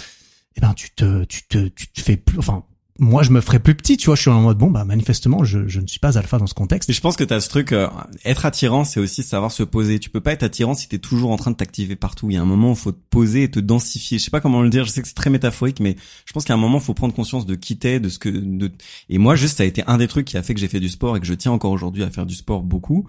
[0.56, 2.62] eh ben tu te tu te tu te fais plus enfin
[2.98, 5.44] moi je me ferais plus petit tu vois je suis en mode bon bah manifestement
[5.44, 7.48] je, je ne suis pas alpha dans ce contexte Et je pense que t'as ce
[7.48, 7.88] truc, euh,
[8.24, 9.98] être attirant, c'est aussi savoir se poser.
[9.98, 12.30] Tu peux pas être attirant si t'es toujours en train de t'activer partout.
[12.30, 14.18] Il y a un moment où faut te poser et te densifier.
[14.18, 14.84] Je sais pas comment le dire.
[14.84, 17.46] Je sais que c'est très métaphorique, mais je pense qu'à un moment, faut prendre conscience
[17.46, 18.28] de qui t'es, de ce que.
[18.28, 18.70] De...
[19.08, 20.80] Et moi, juste, ça a été un des trucs qui a fait que j'ai fait
[20.80, 23.06] du sport et que je tiens encore aujourd'hui à faire du sport beaucoup.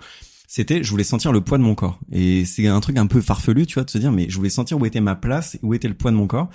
[0.50, 2.00] C'était, je voulais sentir le poids de mon corps.
[2.10, 4.50] Et c'est un truc un peu farfelu, tu vois, de se dire, mais je voulais
[4.50, 6.50] sentir où était ma place, où était le poids de mon corps.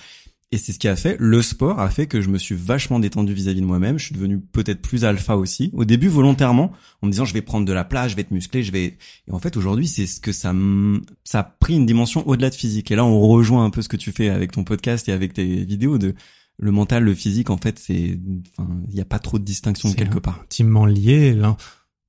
[0.52, 3.00] Et c'est ce qui a fait, le sport a fait que je me suis vachement
[3.00, 3.98] détendu vis-à-vis de moi-même.
[3.98, 5.70] Je suis devenu peut-être plus alpha aussi.
[5.72, 8.32] Au début, volontairement, en me disant, je vais prendre de la place, je vais être
[8.32, 8.84] musclé, je vais.
[8.84, 10.52] Et en fait, aujourd'hui, c'est ce que ça,
[11.24, 12.90] ça a pris une dimension au-delà de physique.
[12.90, 15.32] Et là, on rejoint un peu ce que tu fais avec ton podcast et avec
[15.32, 16.14] tes vidéos de
[16.58, 17.48] le mental, le physique.
[17.48, 18.18] En fait, c'est,
[18.58, 20.40] enfin, il n'y a pas trop de distinction quelque part.
[20.44, 21.56] intimement lié l'un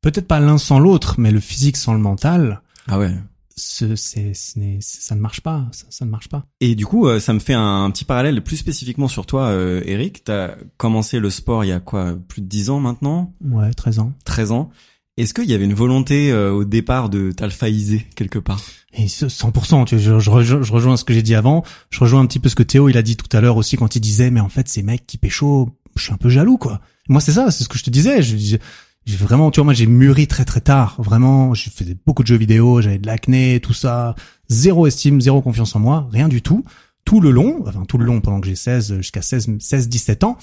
[0.01, 3.13] peut-être pas l'un sans l'autre mais le physique sans le mental Ah ouais.
[3.55, 6.85] Ce, c'est, ce n'est- ça ne marche pas ça, ça ne marche pas Et du
[6.85, 10.23] coup, euh, ça me fait un, petit parallèle plus spécifiquement sur toi, euh, Eric.
[10.23, 13.99] T'as commencé le sport il y a quoi, plus de 10 ans maintenant, ouais 13
[13.99, 14.69] ans 13 ans.
[15.15, 18.59] Est-ce qu'il y avait une volonté euh, au départ de t'alphaïser quelque part?
[18.93, 21.63] Et ce 100%, tu vois, je, je, rejoins, je rejoins ce que j'ai dit avant.
[21.91, 23.77] Je rejoins un petit peu ce que Théo il a dit tout à l'heure aussi
[23.77, 26.57] quand il disait mais en fait ces mecs qui pécho, je suis un peu jaloux
[26.57, 26.81] quoi.
[27.09, 28.23] Moi c'est ça, c'est ce que je te disais.
[28.23, 28.59] Je disais
[29.05, 30.95] j'ai vraiment, tu vois, moi j'ai mûri très très tard.
[30.99, 34.15] Vraiment, j'ai fait beaucoup de jeux vidéo, j'avais de l'acné, tout ça,
[34.49, 36.63] zéro estime, zéro confiance en moi, rien du tout.
[37.05, 40.23] Tout le long, enfin tout le long pendant que j'ai 16 jusqu'à 16 16 17
[40.23, 40.37] ans.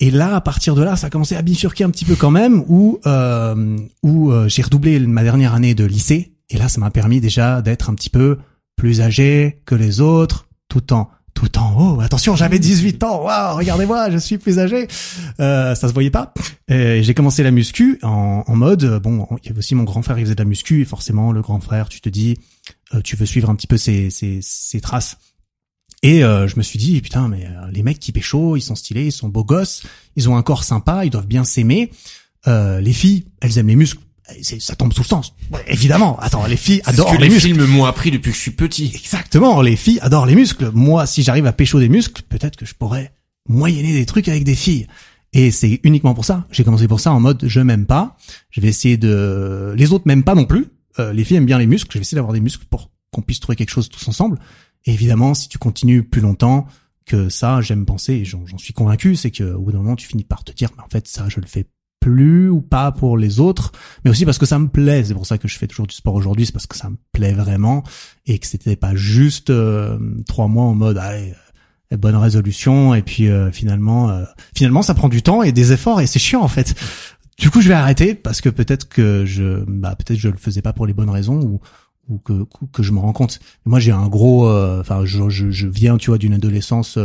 [0.00, 2.30] Et là, à partir de là, ça a commencé à bifurquer un petit peu quand
[2.30, 6.32] même, où euh, où euh, j'ai redoublé ma dernière année de lycée.
[6.50, 8.38] Et là, ça m'a permis déjà d'être un petit peu
[8.76, 12.00] plus âgé que les autres, tout en tout en haut.
[12.00, 13.22] Attention, j'avais 18 ans.
[13.22, 14.88] Waouh, regardez-moi, je suis plus âgé.
[15.38, 16.32] Euh, ça se voyait pas.
[16.66, 19.28] Et j'ai commencé la muscu en, en mode euh, bon.
[19.42, 21.42] Il y avait aussi mon grand frère qui faisait de la muscu et forcément le
[21.42, 22.38] grand frère, tu te dis,
[22.94, 25.18] euh, tu veux suivre un petit peu ses ses, ses traces.
[26.02, 28.74] Et euh, je me suis dit putain mais euh, les mecs qui pécho, ils sont
[28.74, 29.82] stylés, ils sont beaux gosses,
[30.16, 31.90] ils ont un corps sympa, ils doivent bien s'aimer.
[32.46, 34.00] Euh, les filles, elles aiment les muscles.
[34.42, 35.34] Ça tombe sous le sens.
[35.52, 36.18] Ouais, évidemment.
[36.18, 38.42] Attends, les filles C'est ce adorent que les les films m'ont appris depuis que je
[38.42, 38.90] suis petit.
[38.94, 40.70] Exactement, les filles adorent les muscles.
[40.74, 43.12] Moi, si j'arrive à pécho des muscles, peut-être que je pourrais
[43.48, 44.86] moyenner des trucs avec des filles.
[45.32, 46.46] Et c'est uniquement pour ça.
[46.50, 48.16] J'ai commencé pour ça en mode je m'aime pas.
[48.50, 49.74] Je vais essayer de.
[49.76, 50.66] Les autres m'aiment pas non plus.
[50.98, 51.92] Euh, les filles aiment bien les muscles.
[51.92, 54.38] Je vais essayer d'avoir des muscles pour qu'on puisse trouver quelque chose tous ensemble.
[54.86, 56.66] Et évidemment, si tu continues plus longtemps
[57.04, 59.96] que ça, j'aime penser, et j'en j'en suis convaincu, c'est que au bout d'un moment,
[59.96, 61.66] tu finis par te dire, mais en fait, ça, je le fais
[62.00, 63.72] plus ou pas pour les autres,
[64.04, 65.04] mais aussi parce que ça me plaît.
[65.04, 66.96] C'est pour ça que je fais toujours du sport aujourd'hui, c'est parce que ça me
[67.12, 67.82] plaît vraiment
[68.26, 71.34] et que c'était pas juste euh, trois mois en mode allez,
[71.92, 74.24] euh, bonne résolution et puis euh, finalement euh,
[74.54, 76.74] finalement ça prend du temps et des efforts et c'est chiant en fait.
[77.38, 80.62] Du coup, je vais arrêter parce que peut-être que je bah peut-être je le faisais
[80.62, 81.60] pas pour les bonnes raisons ou
[82.08, 83.40] ou que que je me rends compte.
[83.64, 86.98] Moi, j'ai un gros euh, enfin je, je je viens tu vois d'une adolescence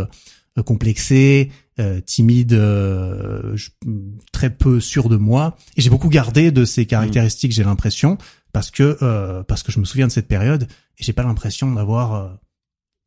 [0.58, 1.50] euh, complexée,
[1.80, 3.70] euh, timide, euh, je-
[4.32, 8.18] très peu sûr de moi et j'ai beaucoup gardé de ces caractéristiques, j'ai l'impression
[8.54, 10.64] parce que euh, parce que je me souviens de cette période
[10.98, 12.30] et j'ai pas l'impression d'avoir euh,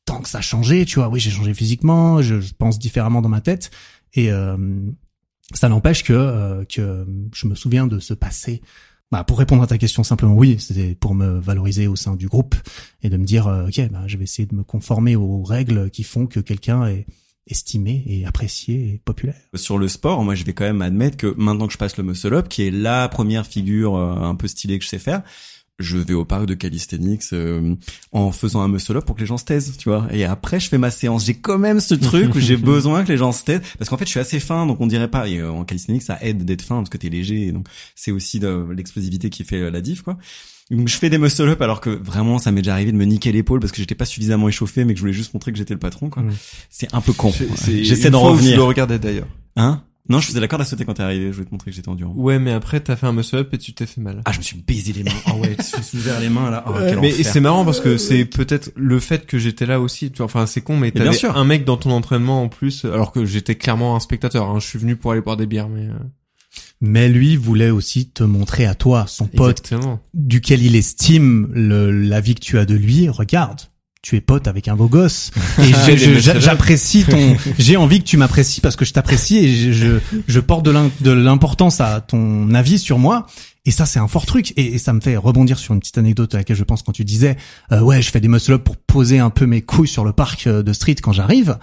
[0.06, 1.08] tant que ça a changé, tu vois.
[1.08, 3.70] Oui, j'ai changé physiquement, je, je pense différemment dans ma tête
[4.14, 4.56] et euh,
[5.52, 8.62] ça n'empêche que euh, que je me souviens de ce passé.
[9.12, 12.26] Bah, pour répondre à ta question simplement, oui, c'était pour me valoriser au sein du
[12.26, 12.54] groupe
[13.02, 15.90] et de me dire, euh, ok, bah, je vais essayer de me conformer aux règles
[15.90, 17.06] qui font que quelqu'un est
[17.46, 19.36] estimé et apprécié et populaire.
[19.54, 22.04] Sur le sport, moi je vais quand même admettre que maintenant que je passe le
[22.04, 25.22] muscle up, qui est la première figure euh, un peu stylée que je sais faire,
[25.78, 27.74] je vais au parc de calisthenics euh,
[28.12, 30.06] en faisant un muscle up pour que les gens se taisent, tu vois.
[30.12, 31.24] Et après, je fais ma séance.
[31.24, 33.96] J'ai quand même ce truc où j'ai besoin que les gens se taisent parce qu'en
[33.96, 35.28] fait, je suis assez fin, donc on dirait pas.
[35.28, 37.66] Et euh, en calisthenics, ça aide d'être fin parce que t'es léger, et donc
[37.96, 40.16] c'est aussi de l'explosivité qui fait euh, la diff, quoi.
[40.70, 43.04] Donc je fais des muscle up alors que vraiment ça m'est déjà arrivé de me
[43.04, 45.58] niquer l'épaule parce que j'étais pas suffisamment échauffé mais que je voulais juste montrer que
[45.58, 46.22] j'étais le patron quoi.
[46.22, 46.32] Mm.
[46.70, 47.32] C'est un peu con.
[47.66, 48.56] J'essaie d'en où Je revenir.
[48.56, 49.28] le regardais d'ailleurs.
[49.56, 49.82] Hein?
[50.06, 51.74] Non, je faisais la corde à sauter quand t'es arrivé, je voulais te montrer que
[51.76, 52.12] j'étais endurant.
[52.14, 54.20] Ouais, mais après t'as fait un muscle up et tu t'es fait mal.
[54.26, 55.10] Ah, je me suis baisé les mains.
[55.26, 56.62] Ah ouais, tu suis ouvert les mains là.
[56.66, 60.10] Oh, quel mais c'est marrant parce que c'est peut-être le fait que j'étais là aussi.
[60.10, 61.34] Tu vois, enfin, c'est con, mais bien t'avais sûr.
[61.36, 64.48] un mec dans ton entraînement en plus, alors que j'étais clairement un spectateur.
[64.48, 64.60] Hein.
[64.60, 65.92] Je suis venu pour aller boire des bières, mais euh,
[66.80, 70.00] Mais lui voulait aussi te montrer à toi, son pote, exactement.
[70.12, 73.08] duquel il estime le, la vie que tu as de lui.
[73.08, 73.60] Regarde,
[74.02, 75.30] tu es pote avec un beau gosse.
[75.58, 75.72] Et
[76.40, 80.40] j'apprécie ton, j'ai envie que tu m'apprécies parce que je t'apprécie et je, je, je
[80.40, 83.26] porte de l'im- de l'importance à ton avis sur moi.
[83.66, 84.52] Et ça, c'est un fort truc.
[84.58, 86.92] Et, et ça me fait rebondir sur une petite anecdote à laquelle je pense quand
[86.92, 87.36] tu disais,
[87.72, 90.12] euh, ouais, je fais des muscle up pour poser un peu mes couilles sur le
[90.12, 91.56] parc euh, de street quand j'arrive.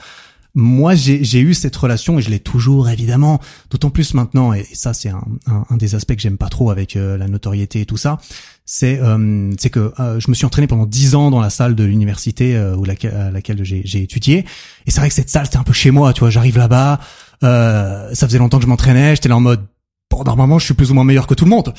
[0.53, 3.39] Moi, j'ai eu cette relation et je l'ai toujours évidemment.
[3.69, 6.71] D'autant plus maintenant, et ça c'est un, un, un des aspects que j'aime pas trop
[6.71, 8.17] avec euh, la notoriété et tout ça.
[8.65, 11.83] C'est euh, que euh, je me suis entraîné pendant dix ans dans la salle de
[11.85, 14.45] l'université euh, où laquelle, à laquelle j'ai j'ai étudié.
[14.85, 16.11] Et c'est vrai que cette salle c'était un peu chez moi.
[16.13, 16.99] Tu vois, j'arrive là-bas.
[17.43, 19.15] Euh, ça faisait longtemps que je m'entraînais.
[19.15, 19.65] J'étais là en mode
[20.09, 21.73] bon normalement je suis plus ou moins meilleur que tout le monde.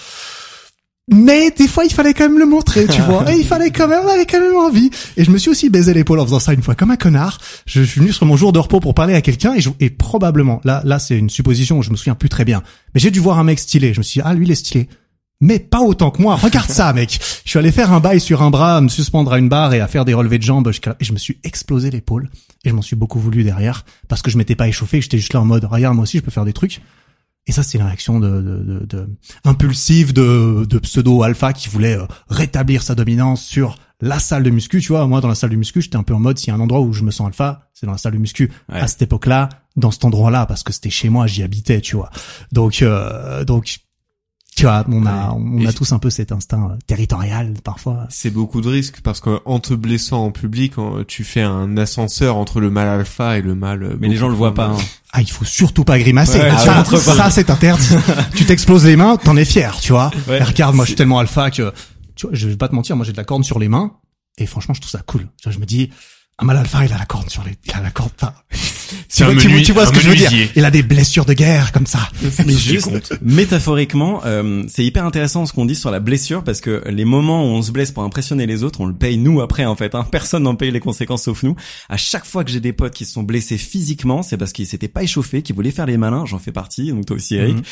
[1.13, 3.31] Mais des fois, il fallait quand même le montrer, tu vois.
[3.33, 4.91] Et il fallait quand même, on avait quand même envie.
[5.17, 7.39] Et je me suis aussi baisé l'épaule en faisant ça une fois, comme un connard.
[7.67, 9.91] Je suis venu sur mon jour de repos pour parler à quelqu'un et, je- et
[9.91, 12.63] probablement, là, là, c'est une supposition, je me souviens plus très bien.
[12.95, 13.93] Mais j'ai dû voir un mec stylé.
[13.95, 14.89] Je me suis dit, ah, lui, il est stylé.
[15.45, 16.37] Mais pas autant que moi.
[16.37, 17.19] Regarde ça, mec.
[17.45, 19.75] Je suis allé faire un bail sur un bras, à me suspendre à une barre
[19.75, 20.71] et à faire des relevés de jambes.
[21.01, 22.31] Et je me suis explosé l'épaule.
[22.65, 25.01] Et je m'en suis beaucoup voulu derrière parce que je m'étais pas échauffé.
[25.01, 26.81] J'étais juste là en mode, regarde, moi aussi, je peux faire des trucs.
[27.47, 29.09] Et ça, c'est une réaction de, de, de, de-
[29.45, 34.51] impulsive de, de pseudo alpha qui voulait euh, rétablir sa dominance sur la salle de
[34.51, 34.81] muscu.
[34.81, 36.51] Tu vois, moi, dans la salle de muscu, j'étais un peu en mode, s'il y
[36.51, 38.51] a un endroit où je me sens alpha, c'est dans la salle de muscu.
[38.69, 38.79] Ouais.
[38.81, 42.11] À cette époque-là, dans cet endroit-là, parce que c'était chez moi, j'y habitais, tu vois.
[42.53, 43.79] Donc, euh, donc,
[44.55, 48.07] tu vois, on a, on a tous un peu cet instinct euh, territorial parfois.
[48.11, 50.75] C'est beaucoup de risques parce qu'en te blessant en public,
[51.09, 53.83] tu fais un ascenseur entre le mal alpha et le mal.
[53.83, 54.67] euh, Mais les gens le voient pas.
[54.69, 54.77] hein.
[55.13, 56.39] Ah, il faut surtout pas grimacer.
[56.39, 56.99] Ouais, ça, ah, montre pas.
[57.15, 57.87] ça, c'est interdit.
[58.37, 60.11] tu t'exploses les mains, t'en es fier, tu vois.
[60.29, 60.39] Ouais.
[60.39, 61.73] Et regarde, moi, je suis tellement alpha que,
[62.15, 63.93] tu vois, je vais pas te mentir, moi, j'ai de la corne sur les mains.
[64.39, 65.23] Et franchement, je trouve ça cool.
[65.41, 65.91] Tu vois, je me dis,
[66.39, 68.35] un mal alpha, il a la corne sur les, il a la corne pas.
[69.09, 70.31] Tu vois, tu, vois- menui- tu vois ce que je veux dire.
[70.55, 72.11] Il a des blessures de guerre, comme ça.
[72.47, 72.91] Mais juste,
[73.23, 77.43] métaphoriquement, euh, c'est hyper intéressant ce qu'on dit sur la blessure parce que les moments
[77.45, 79.95] où on se blesse pour impressionner les autres, on le paye nous après en fait.
[79.95, 80.07] Hein.
[80.11, 81.57] Personne n'en paye les conséquences sauf nous.
[81.89, 84.67] À chaque fois que j'ai des potes qui se sont blessés physiquement, c'est parce qu'ils
[84.67, 86.25] s'étaient pas échauffés, qu'ils voulaient faire les malins.
[86.27, 87.57] J'en fais partie, donc toi aussi Eric.
[87.57, 87.63] Ouais.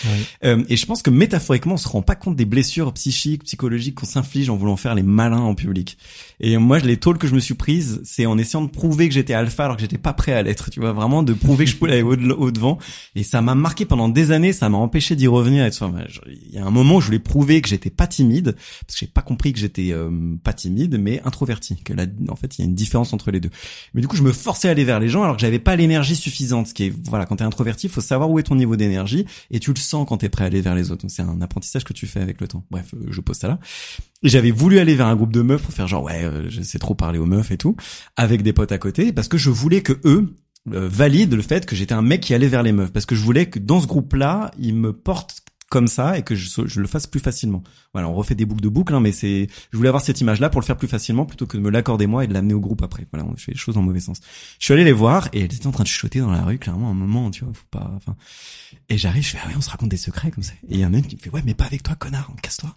[0.44, 3.94] Euh, et je pense que métaphoriquement, on se rend pas compte des blessures psychiques, psychologiques
[3.96, 5.96] qu'on s'inflige en voulant faire les malins en public.
[6.40, 9.14] Et moi, les tôles que je me suis prises, c'est en essayant de prouver que
[9.14, 10.70] j'étais alpha alors que j'étais pas prêt à l'être.
[10.70, 12.78] Tu vois, vraiment de prouver que je pouvais aller au, au devant.
[13.14, 14.53] Et ça m'a marqué pendant des années.
[14.53, 15.64] Ça m'a empêché d'y revenir.
[15.64, 15.70] Et
[16.26, 19.01] Il y a un moment où je voulais prouver que j'étais pas timide parce que
[19.01, 20.11] j'ai pas compris que j'étais euh,
[20.42, 21.76] pas timide, mais introverti.
[22.28, 23.51] En fait, il y a une différence entre les deux.
[23.94, 25.76] Mais du coup, je me forçais à aller vers les gens alors que j'avais pas
[25.76, 26.68] l'énergie suffisante.
[26.68, 29.61] Ce qui est, voilà, quand t'es introverti, faut savoir où est ton niveau d'énergie et
[29.61, 31.03] tu le sens quand t'es prêt à aller vers les autres.
[31.03, 32.64] Donc c'est un apprentissage que tu fais avec le temps.
[32.70, 33.59] Bref, euh, je pose ça là.
[34.23, 36.79] J'avais voulu aller vers un groupe de meufs pour faire genre ouais, euh, je sais
[36.79, 37.77] trop parler aux meufs et tout,
[38.16, 40.35] avec des potes à côté, parce que je voulais que eux
[40.73, 43.14] euh, valident le fait que j'étais un mec qui allait vers les meufs, parce que
[43.14, 46.87] je voulais que dans ce groupe-là, ils me portent comme ça et que je le
[46.89, 47.62] fasse plus facilement.
[47.95, 50.51] Voilà, on refait des boucles de boucles, hein, mais c'est, je voulais avoir cette image-là
[50.51, 52.61] pour le faire plus facilement plutôt que de me l'accorder moi et de l'amener au
[52.61, 53.07] groupe après.
[53.12, 54.18] Voilà, on fait les choses dans le mauvais sens.
[54.59, 56.59] Je suis allé les voir et elles étaient en train de chuchoter dans la rue,
[56.59, 58.16] clairement, à un moment, tu vois, faut pas, enfin.
[58.89, 60.55] Et j'arrive, je fais, ah oui, on se raconte des secrets comme ça.
[60.68, 62.33] Et il y en a une qui me fait, ouais, mais pas avec toi, connard,
[62.43, 62.77] casse-toi.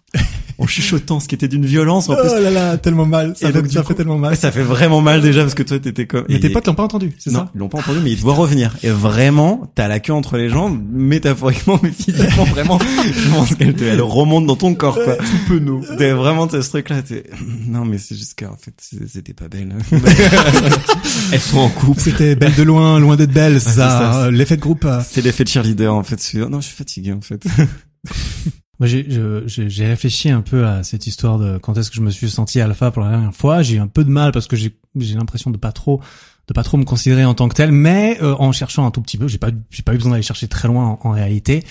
[0.58, 2.30] En chuchotant, ce qui était d'une violence, en plus.
[2.30, 3.34] Oh là là, tellement mal.
[3.36, 4.36] Ça, Et fait, donc, du ça coup- fait tellement mal.
[4.36, 6.24] Ça fait vraiment mal déjà parce que toi t'étais comme.
[6.28, 8.12] Mais et- tes potes l'ont pas entendu, c'est non, ça ils l'ont pas entendu, mais
[8.12, 8.76] ils doivent revenir.
[8.82, 12.78] Et vraiment, t'as la queue entre les jambes, métaphoriquement, mais physiquement, vraiment.
[12.78, 15.16] Je pense qu'elle te- elle remonte dans ton corps, quoi.
[15.16, 15.82] Tout penaud.
[15.98, 17.24] T'es vraiment, t'as ce truc-là, t'es,
[17.66, 18.74] non, mais c'est juste qu'en fait,
[19.06, 19.74] c'était pas belle.
[21.32, 22.00] Elles sont en couple.
[22.00, 24.30] C'était belle de loin, loin d'être belle, ça.
[24.30, 24.84] L'effet de groupe.
[24.84, 26.20] euh, C'est l'effet de cheerleader, en fait.
[26.34, 27.44] Non, je suis fatigué, en fait.
[28.80, 32.30] Moi, j'ai, réfléchi un peu à cette histoire de quand est-ce que je me suis
[32.30, 33.62] senti alpha pour la dernière fois.
[33.62, 36.00] J'ai eu un peu de mal parce que j'ai, l'impression de pas trop,
[36.48, 39.00] de pas trop me considérer en tant que tel, mais euh, en cherchant un tout
[39.00, 41.64] petit peu, j'ai pas, j'ai pas eu besoin d'aller chercher très loin en, réalité.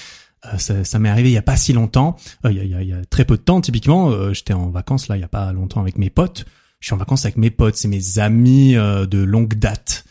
[0.46, 2.88] Euh, ça, m'est arrivé il y a pas si longtemps, Euh, il y, a, il
[2.88, 4.10] il y a très peu de temps typiquement.
[4.10, 6.46] euh, j'étais en vacances là il y a pas longtemps avec mes potes.
[6.80, 10.04] Je suis en vacances avec mes potes, c'est mes amis de longue date.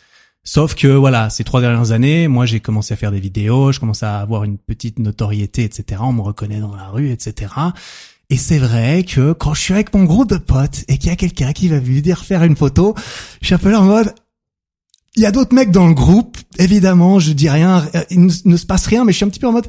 [0.45, 3.79] Sauf que voilà, ces trois dernières années, moi j'ai commencé à faire des vidéos, je
[3.79, 6.01] commence à avoir une petite notoriété, etc.
[6.03, 7.53] On me reconnaît dans la rue, etc.
[8.29, 11.13] Et c'est vrai que quand je suis avec mon groupe de potes et qu'il y
[11.13, 12.93] a quelqu'un qui va venir faire une photo,
[13.41, 14.13] je suis un peu là en mode,
[15.15, 18.57] il y a d'autres mecs dans le groupe, évidemment, je dis rien, il ne, ne
[18.57, 19.67] se passe rien, mais je suis un petit peu en mode,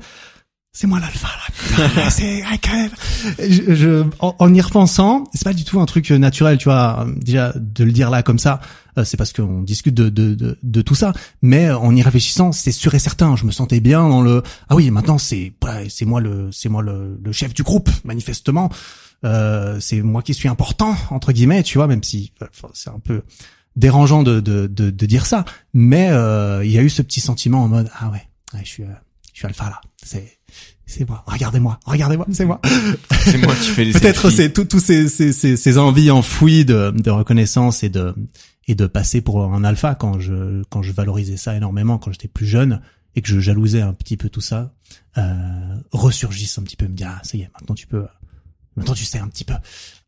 [0.73, 2.11] c'est moi l'alpha là.
[2.11, 2.91] c'est quand même.
[3.39, 6.65] Je, je- en, en y repensant, c'est pas du tout un truc euh, naturel, tu
[6.65, 7.07] vois.
[7.17, 8.61] Déjà de le dire là comme ça,
[9.03, 11.13] c'est parce qu'on discute de, de, de, de tout ça.
[11.43, 13.35] Mais euh, en y réfléchissant, c'est sûr et certain.
[13.35, 14.43] Je me sentais bien dans le.
[14.69, 15.53] Ah oui, maintenant c'est
[15.89, 18.71] c'est moi le c'est moi le, le chef du groupe manifestement.
[19.25, 23.01] Euh, c'est moi qui suis important entre guillemets, tu vois, même si enfin, c'est un
[23.03, 23.23] peu
[23.75, 25.45] dérangeant de, de, de, de dire ça.
[25.73, 28.23] Mais euh, il y a eu ce petit sentiment en mode ah ouais,
[28.53, 28.89] ouais je suis euh,
[29.33, 29.81] je suis alpha là.
[30.05, 30.39] C'est
[30.87, 31.25] c'est moi.
[31.27, 32.61] Regardez-moi, regardez-moi, c'est moi.
[33.25, 36.67] C'est moi qui fais les Peut-être c'est tout- tous ces, ces, ces, ces envies enfouies
[36.67, 38.15] de, de reconnaissance et de
[38.67, 42.29] et de passer pour un alpha quand je quand je valorisais ça énormément quand j'étais
[42.29, 42.81] plus jeune
[43.15, 44.75] et que je jalousais un petit peu tout ça
[45.19, 48.07] euh, ressurgissent un petit peu me dire ah ça y est maintenant tu peux
[48.77, 49.55] maintenant tu sais un petit peu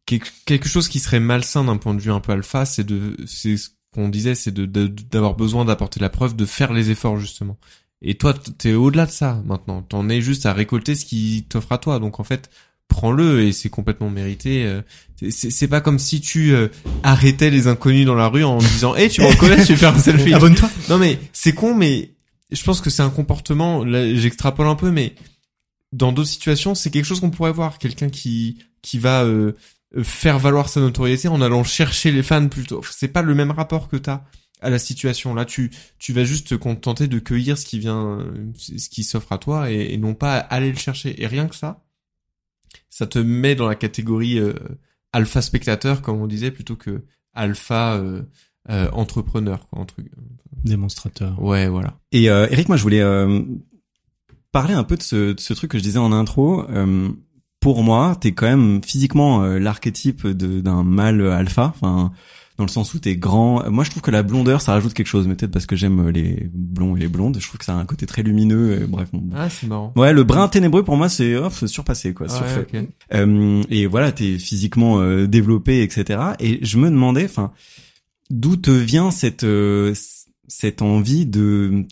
[0.06, 3.56] Quelque- chose qui serait malsain d'un point de vue un peu alpha, c'est de, c'est
[3.56, 7.58] ce qu'on disait, c'est de, d'avoir besoin d'apporter la preuve, de faire les efforts justement.
[8.02, 9.82] Et toi, t'es au-delà de ça maintenant.
[9.82, 11.98] T'en es juste à récolter ce qui t'offre à toi.
[11.98, 12.50] Donc en fait,
[12.86, 14.64] prends-le et c'est complètement mérité.
[15.30, 16.68] C'est- pas comme si tu euh,
[17.02, 19.94] arrêtais les inconnus dans la rue en disant, hey, tu me reconnais, je vais faire
[19.94, 20.34] un selfie.
[20.34, 22.12] abonne-toi Non mais c'est con, mais
[22.52, 23.84] je pense que c'est un comportement.
[23.84, 25.14] Là, j'extrapole un peu, mais
[25.92, 27.78] dans d'autres situations, c'est quelque chose qu'on pourrait voir.
[27.78, 29.52] Quelqu'un qui qui va euh,
[29.96, 32.82] euh, faire valoir sa notoriété en allant chercher les fans plutôt.
[32.90, 34.22] C'est pas le même rapport que t'as
[34.60, 35.34] à la situation.
[35.34, 39.02] Là, tu tu vas juste te contenter de cueillir ce qui vient, euh, ce qui
[39.02, 41.20] s'offre à toi, et, et non pas aller le chercher.
[41.22, 41.82] Et rien que ça,
[42.90, 44.52] ça te met dans la catégorie euh,
[45.16, 47.02] alpha spectateur, comme on disait, plutôt que
[47.34, 48.22] alpha euh,
[48.70, 50.06] euh, entrepreneur, quoi, un truc.
[50.64, 51.98] démonstrateur Ouais, voilà.
[52.12, 53.42] Et euh, Eric, moi je voulais euh,
[54.52, 56.64] parler un peu de ce, de ce truc que je disais en intro.
[56.70, 57.08] Euh,
[57.60, 61.72] pour moi, t'es quand même physiquement euh, l'archétype de- d'un mâle alpha.
[61.74, 62.12] Enfin,
[62.58, 63.68] dans le sens où t'es grand.
[63.70, 65.26] Moi, je trouve que la blondeur, ça rajoute quelque chose.
[65.26, 67.38] Mais peut-être parce que j'aime les blonds et les blondes.
[67.40, 68.82] Je trouve que ça a un côté très lumineux.
[68.82, 69.08] et bref.
[69.12, 69.24] bon.
[69.34, 69.92] Ah, c'est marrant.
[69.96, 72.66] Ouais, le brun ténébreux pour moi, c'est oh, surpassé quoi, Ouais, surfait.
[73.14, 76.20] Euh, et voilà, t'es physiquement euh, développé, etc.
[76.40, 77.52] Et je me demandais, enfin,
[78.30, 79.94] d'où te vient cette euh,
[80.48, 81.84] cette envie de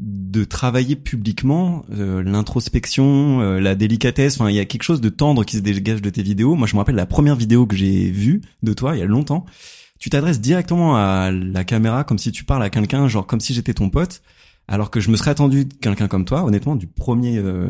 [0.00, 4.40] de travailler publiquement euh, l'introspection, euh, la délicatesse?
[4.40, 6.54] Enfin, il y a quelque chose de tendre qui se dégage de tes vidéos.
[6.54, 9.06] Moi, je me rappelle la première vidéo que j'ai vue de toi il y a
[9.06, 9.44] longtemps.
[9.98, 13.54] Tu t'adresses directement à la caméra comme si tu parles à quelqu'un, genre comme si
[13.54, 14.22] j'étais ton pote.
[14.68, 17.68] Alors que je me serais attendu quelqu'un comme toi, honnêtement, du premier euh,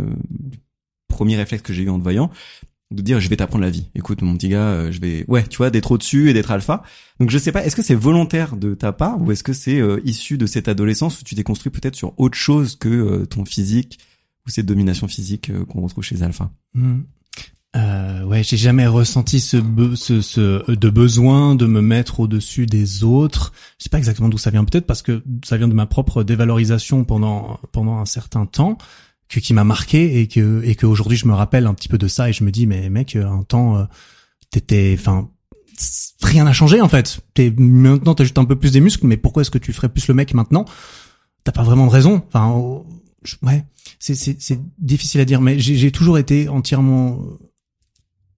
[1.09, 2.31] premier réflexe que j'ai eu en te voyant,
[2.91, 3.91] de dire je vais t'apprendre la vie.
[3.95, 6.83] Écoute mon petit gars, euh, je vais ouais, tu vois, d'être au-dessus et d'être alpha.
[7.20, 9.81] Donc je sais pas, est-ce que c'est volontaire de ta part ou est-ce que c'est
[9.81, 13.26] euh, issu de cette adolescence où tu t'es construit peut-être sur autre chose que euh,
[13.26, 13.99] ton physique
[14.47, 17.01] ou cette domination physique euh, qu'on retrouve chez les alphas Hmm.
[17.77, 22.64] Euh, ouais, j'ai jamais ressenti ce, be- ce, ce de besoin de me mettre au-dessus
[22.64, 23.53] des autres.
[23.79, 24.64] Je sais pas exactement d'où ça vient.
[24.64, 28.79] Peut-être parce que ça vient de ma propre dévalorisation pendant pendant un certain temps,
[29.29, 31.99] que qui m'a marqué et que et que aujourd'hui je me rappelle un petit peu
[31.99, 33.85] de ça et je me dis mais mec, un temps euh,
[34.51, 35.29] t'étais, enfin
[36.23, 37.21] rien n'a changé en fait.
[37.35, 39.91] T'es maintenant t'as juste un peu plus des muscles, mais pourquoi est-ce que tu ferais
[39.91, 40.64] plus le mec maintenant?
[41.45, 42.23] T'as pas vraiment de raison.
[42.29, 42.87] Enfin, oh,
[43.43, 43.64] ouais,
[43.99, 47.21] c'est c'est difficile à dire, mais j'ai toujours été entièrement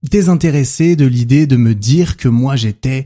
[0.03, 3.05] désintéressé de l'idée de me dire que moi j'étais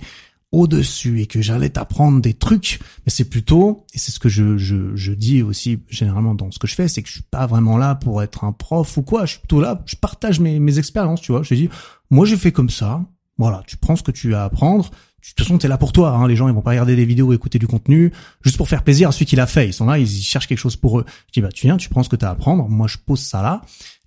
[0.51, 2.79] au-dessus et que j'allais t'apprendre des trucs.
[3.05, 6.59] Mais c'est plutôt, et c'est ce que je, je, je dis aussi généralement dans ce
[6.59, 9.01] que je fais, c'est que je suis pas vraiment là pour être un prof ou
[9.01, 9.25] quoi.
[9.25, 11.43] Je suis plutôt là, je partage mes, mes expériences, tu vois.
[11.43, 11.69] Je dis,
[12.09, 13.03] moi j'ai fait comme ça.
[13.37, 14.85] Voilà, tu prends ce que tu as à apprendre.
[14.85, 16.11] De toute façon, t'es là pour toi.
[16.11, 16.27] Hein.
[16.27, 19.09] Les gens, ils vont pas regarder des vidéos, écouter du contenu, juste pour faire plaisir
[19.09, 19.67] à celui qui l'a fait.
[19.67, 21.05] Ils sont là, ils cherchent quelque chose pour eux.
[21.27, 22.69] Je dis, bah tu viens, tu prends ce que t'as à apprendre.
[22.69, 23.61] Moi, je pose ça là,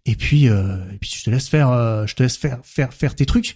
[0.08, 2.94] et puis, euh, et puis je te laisse faire, euh, je te laisse faire, faire,
[2.94, 3.54] faire tes trucs.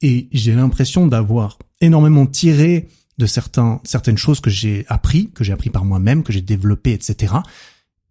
[0.00, 2.88] Et j'ai l'impression d'avoir énormément tiré
[3.18, 6.92] de certains, certaines choses que j'ai appris, que j'ai appris par moi-même, que j'ai développé,
[6.92, 7.34] etc.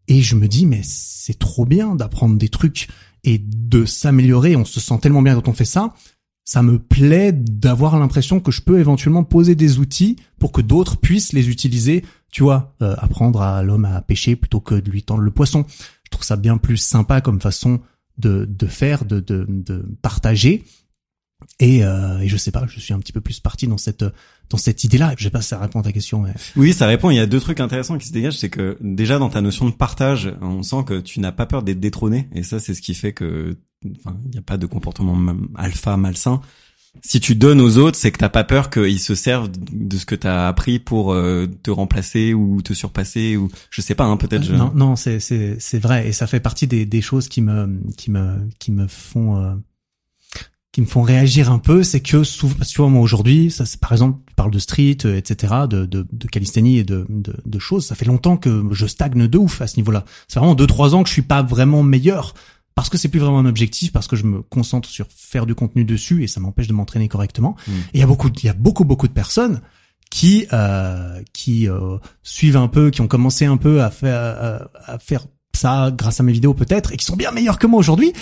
[0.07, 2.89] Et je me dis, mais c'est trop bien d'apprendre des trucs
[3.23, 4.55] et de s'améliorer.
[4.55, 5.95] On se sent tellement bien quand on fait ça.
[6.45, 10.97] Ça me plaît d'avoir l'impression que je peux éventuellement poser des outils pour que d'autres
[10.97, 12.05] puissent les utiliser.
[12.31, 15.65] Tu vois, euh, apprendre à l'homme à pêcher plutôt que de lui tendre le poisson.
[16.09, 17.81] Je trouve ça bien plus sympa comme façon
[18.17, 20.63] de, de faire, de, de, de partager.
[21.59, 24.03] Et, euh, et je sais pas, je suis un petit peu plus parti dans cette
[24.49, 25.13] dans cette idée-là.
[25.17, 26.25] Je sais pas si ça répond à ta question.
[26.55, 27.11] Oui, ça répond.
[27.11, 28.37] Il y a deux trucs intéressants qui se dégagent.
[28.37, 31.63] C'est que déjà dans ta notion de partage, on sent que tu n'as pas peur
[31.63, 32.27] d'être détrôné.
[32.33, 33.93] Et ça, c'est ce qui fait que, il
[34.31, 36.41] n'y a pas de comportement alpha malsain.
[37.01, 40.05] Si tu donnes aux autres, c'est que t'as pas peur qu'ils se servent de ce
[40.05, 44.05] que t'as appris pour euh, te remplacer ou te surpasser ou je sais pas.
[44.05, 44.43] Hein, peut-être.
[44.43, 47.41] je- Non, non, c'est c'est c'est vrai et ça fait partie des des choses qui
[47.41, 49.53] me qui me qui me font euh,
[50.71, 53.79] qui me font réagir un peu, c'est que souvent, tu vois, moi aujourd'hui, ça, c'est
[53.79, 57.33] par exemple, tu parles de street, euh, etc., de, de, de calisthénie et de, de,
[57.43, 57.87] de choses.
[57.87, 60.05] Ça fait longtemps que je stagne de ouf à ce niveau-là.
[60.27, 62.35] C'est vraiment deux trois ans que je suis pas vraiment meilleur
[62.79, 65.53] parce que c'est plus vraiment un objectif, parce que je me concentre sur faire du
[65.53, 67.57] contenu dessus et ça m'empêche de m'entraîner correctement.
[67.67, 67.71] Mm.
[67.71, 69.59] Et il y a beaucoup, il y a beaucoup beaucoup de personnes
[70.09, 74.93] qui euh, qui euh, suivent un peu, qui ont commencé un peu à faire à,
[74.93, 77.81] à faire ça grâce à mes vidéos peut-être et qui sont bien meilleurs que moi
[77.81, 78.13] aujourd'hui.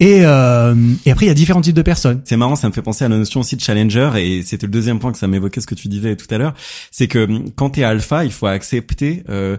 [0.00, 0.74] Et euh,
[1.06, 2.20] et après il y a différents types de personnes.
[2.26, 4.72] C'est marrant, ça me fait penser à la notion aussi de challenger et c'était le
[4.72, 6.52] deuxième point que ça m'évoquait ce que tu disais tout à l'heure,
[6.90, 7.26] c'est que
[7.56, 9.56] quand t'es alpha, il faut accepter euh,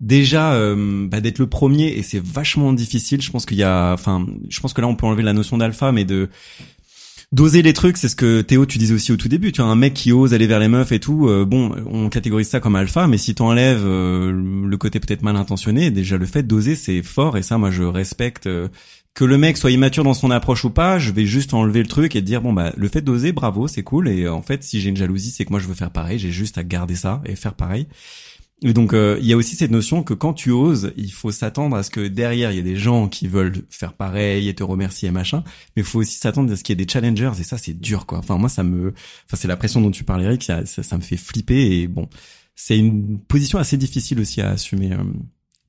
[0.00, 3.20] déjà euh, bah, d'être le premier et c'est vachement difficile.
[3.22, 5.58] Je pense qu'il y a, enfin, je pense que là on peut enlever la notion
[5.58, 6.28] d'alpha, mais de
[7.30, 9.52] d'oser les trucs, c'est ce que Théo tu disais aussi au tout début.
[9.52, 11.28] Tu vois un mec qui ose aller vers les meufs et tout.
[11.28, 15.36] euh, bon, on catégorise ça comme alpha, mais si t'enlèves euh, le côté peut-être mal
[15.36, 18.46] intentionné, déjà le fait d'oser c'est fort et ça moi je respecte.
[18.46, 18.68] euh,
[19.14, 21.88] que le mec soit immature dans son approche ou pas, je vais juste enlever le
[21.88, 24.08] truc et dire bon bah le fait d'oser, bravo, c'est cool.
[24.08, 26.20] Et en fait, si j'ai une jalousie, c'est que moi je veux faire pareil.
[26.20, 27.88] J'ai juste à garder ça et faire pareil.
[28.62, 31.30] Et donc euh, il y a aussi cette notion que quand tu oses, il faut
[31.30, 34.54] s'attendre à ce que derrière il y ait des gens qui veulent faire pareil et
[34.54, 35.44] te remercier et machin,
[35.76, 37.74] mais il faut aussi s'attendre à ce qu'il y ait des challengers et ça c'est
[37.78, 38.18] dur quoi.
[38.18, 38.88] Enfin moi ça me,
[39.26, 41.86] enfin c'est la pression dont tu parles Eric, ça, ça, ça me fait flipper et
[41.86, 42.08] bon
[42.56, 44.90] c'est une position assez difficile aussi à assumer.
[44.92, 44.96] euh,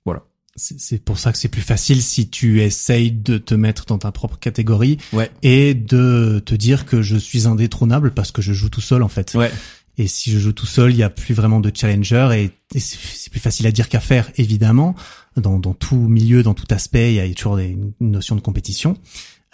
[0.03, 0.23] voilà.
[0.55, 3.99] C'est c'est pour ça que c'est plus facile si tu essayes de te mettre dans
[3.99, 5.29] ta propre catégorie Ouais.
[5.43, 9.07] et de te dire que je suis indétrônable parce que je joue tout seul en
[9.09, 9.35] fait.
[9.35, 9.51] Ouais.
[9.99, 12.79] Et si je joue tout seul, il y a plus vraiment de challenger et, et
[12.79, 14.95] c'est plus facile à dire qu'à faire, évidemment.
[15.37, 18.41] Dans, dans tout milieu, dans tout aspect, il y a toujours des, une notion de
[18.41, 18.97] compétition.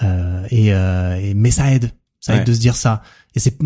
[0.03, 3.01] Euh, et, euh, et- mais ça aide, ça aide de se dire ça.
[3.35, 3.57] Et c'est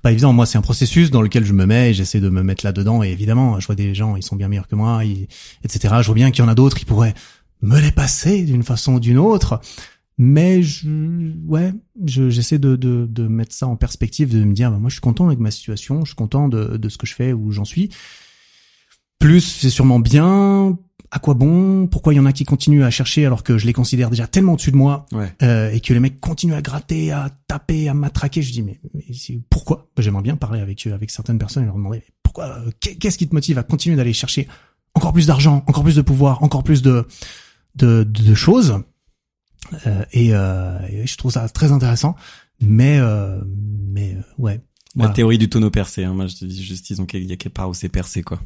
[0.00, 0.32] pas évident.
[0.32, 3.02] Moi, c'est un processus dans lequel je me mets et j'essaie de me mettre là-dedans.
[3.02, 5.26] Et évidemment, je vois des gens, ils sont bien meilleurs que moi, ils-
[5.64, 5.94] etc.
[6.00, 7.14] Je vois bien qu'il y en a d'autres qui pourraient
[7.62, 9.60] me les passer d'une façon ou d'une autre.
[10.18, 11.72] Mais je, ouais,
[12.06, 14.94] je, j'essaie de, de, de mettre ça en perspective, de me dire, bah, moi, je
[14.94, 17.50] suis content avec ma situation, je suis content de, de ce que je fais, où
[17.50, 17.88] j'en suis.
[19.18, 20.78] Plus, c'est sûrement bien.
[21.14, 21.86] À quoi bon?
[21.86, 24.26] Pourquoi il y en a qui continuent à chercher alors que je les considère déjà
[24.26, 25.30] tellement au-dessus de moi Ouais.
[25.42, 28.40] euh, et que les mecs continuent à gratter, à taper, à matraquer?
[28.42, 29.04] Je dis mais, mais
[29.50, 29.88] pourquoi?
[29.94, 32.70] Bah, J'aimerais bien parler avec eux, avec certaines personnes et leur demander mais pourquoi euh,
[32.80, 34.48] qu'est- Qu'est-ce qui te motive à continuer d'aller chercher
[34.94, 37.06] encore plus d'argent, encore plus de pouvoir, encore plus de
[37.74, 38.70] de, de, choses?
[38.70, 38.78] Euh,
[40.12, 42.14] et, euh, et je trouve ça très intéressant.
[42.60, 43.40] Mais euh,
[43.88, 44.54] mais euh, ouais.
[44.94, 45.14] La Voilà.
[45.14, 46.04] théorie du tonneau percé.
[46.04, 46.12] Hein.
[46.14, 48.22] Moi je te dis juste ils ont il y a quelque part où c'est percé
[48.22, 48.40] quoi.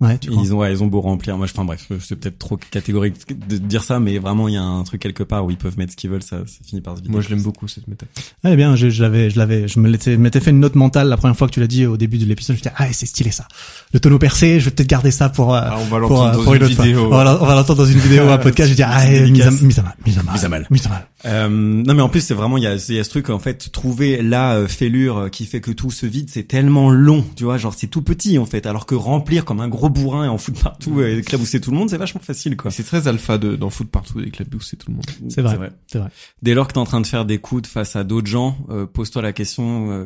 [0.00, 1.36] Ouais, tu Ils ont, ouais, ils ont beau remplir.
[1.36, 3.16] Moi, je, enfin bref, c'est peut-être trop catégorique
[3.48, 5.76] de dire ça, mais vraiment, il y a un truc quelque part où ils peuvent
[5.76, 7.12] mettre ce qu'ils veulent, ça, ça finit par se vider.
[7.12, 8.08] Moi, je l'aime beaucoup cette méthode.
[8.44, 11.08] Eh bien, je, je l'avais, je l'avais, je me l'étais, m'étais fait une note mentale
[11.08, 12.54] la première fois que tu l'as dit au début de l'épisode.
[12.56, 13.48] Je me disais, ah, c'est stylé ça.
[13.92, 16.24] Le tonneau percé, je vais peut-être garder ça pour, euh, Ah, on va pour, l'entendre
[16.28, 16.84] euh, dans pour une autre fois.
[16.84, 17.04] vidéo.
[17.06, 18.68] On va l'en- on va l'entendre dans une vidéo, un podcast.
[18.68, 19.62] Je vais dire, ah, mise à, dédicace.
[19.62, 20.66] mise à mal, mise à mal, Mise à mal.
[20.70, 21.06] mise à mal.
[21.24, 23.30] Euh, non, mais en plus, c'est vraiment, il y a, il y a ce truc,
[23.30, 27.42] en fait, trouver la fêlure qui fait que tout se vide, c'est tellement long, tu
[27.42, 30.28] vois, genre, c'est tout petit, en fait, alors que remplir comme un gros bourrin et
[30.28, 32.70] en foutre partout et éclabousser tout le monde, c'est vachement facile, quoi.
[32.70, 34.44] C'est très alpha de, d'en foutre partout et tout
[34.88, 35.06] le monde.
[35.28, 35.70] C'est vrai.
[35.86, 36.10] C'est vrai.
[36.42, 38.86] Dès lors que t'es en train de faire des coudes face à d'autres gens, euh,
[38.86, 40.04] pose-toi la question euh,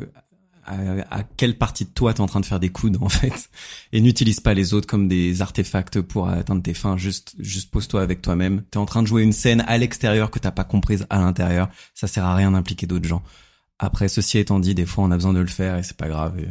[0.65, 0.75] à,
[1.19, 3.49] à quelle partie de toi t'es en train de faire des coudes en fait,
[3.91, 6.97] et n'utilise pas les autres comme des artefacts pour atteindre tes fins.
[6.97, 8.63] Juste, juste pose-toi avec toi-même.
[8.71, 11.69] T'es en train de jouer une scène à l'extérieur que t'as pas comprise à l'intérieur.
[11.93, 13.23] Ça sert à rien d'impliquer d'autres gens.
[13.79, 16.07] Après, ceci étant dit, des fois on a besoin de le faire et c'est pas
[16.07, 16.39] grave.
[16.39, 16.47] Et,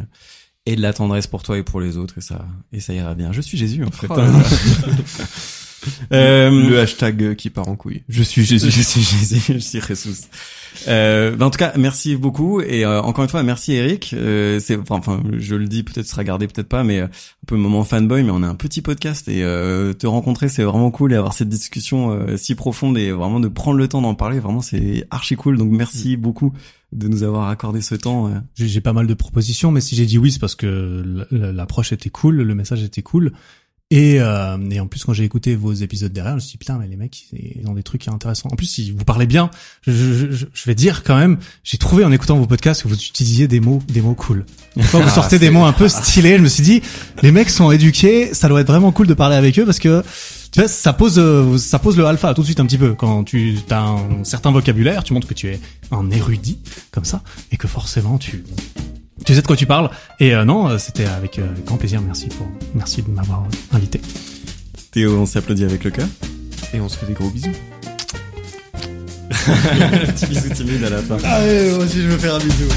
[0.67, 3.15] et de la tendresse pour toi et pour les autres et ça, et ça ira
[3.15, 3.33] bien.
[3.33, 4.07] Je suis Jésus en fait.
[4.11, 4.43] Oh là là.
[6.13, 8.05] Euh, le hashtag qui part en couille.
[8.09, 10.29] je suis Jésus, je suis Jésus, je suis Jesus.
[10.89, 14.15] Euh, ben en tout cas, merci beaucoup et euh, encore une fois, merci Eric.
[14.15, 17.57] Euh, c'est enfin, je le dis, peut-être sera gardé, peut-être pas, mais euh, un peu
[17.57, 21.13] moment fanboy, mais on est un petit podcast et euh, te rencontrer, c'est vraiment cool
[21.13, 24.41] et avoir cette discussion euh, si profonde et vraiment de prendre le temps d'en parler,
[24.41, 25.59] vraiment c'est archi cool.
[25.59, 26.53] Donc merci beaucoup
[26.93, 28.31] de nous avoir accordé ce temps.
[28.55, 32.11] J'ai pas mal de propositions, mais si j'ai dit oui, c'est parce que l'approche était
[32.11, 33.33] cool, le message était cool.
[33.95, 36.57] Et, euh, et en plus, quand j'ai écouté vos épisodes derrière, je me suis dit,
[36.57, 38.49] putain, mais les mecs, ils ont des trucs intéressants.
[38.51, 39.51] En plus, si vous parlez bien,
[39.87, 42.95] je, je, je- vais dire quand même, j'ai trouvé en écoutant vos podcasts que vous
[42.95, 44.47] utilisiez des mots, des mots cool.
[44.77, 46.81] Une fois que vous sortez des mots un peu stylés, je me suis dit,
[47.23, 50.03] les mecs sont éduqués, ça doit être vraiment cool de parler avec eux parce que,
[50.53, 52.95] tu vois, ça pose, euh, ça pose le alpha tout de suite un petit peu.
[52.95, 56.59] Quand tu as un certain vocabulaire, tu montres que tu es un érudit,
[56.93, 58.43] comme ça, et que forcément tu,
[59.25, 59.91] tu sais de quoi tu parles.
[60.21, 62.01] Et euh, non, euh, c'était avec euh, grand plaisir.
[62.01, 64.01] Merci pour, merci de m'avoir invité.
[64.91, 66.09] Théo, on s'applaudit avec le cœur.
[66.75, 67.51] Et on se fait des gros bisous.
[69.31, 71.17] Petit bisou timide à la fin.
[71.25, 72.69] Ah moi aussi je veux faire un bisou.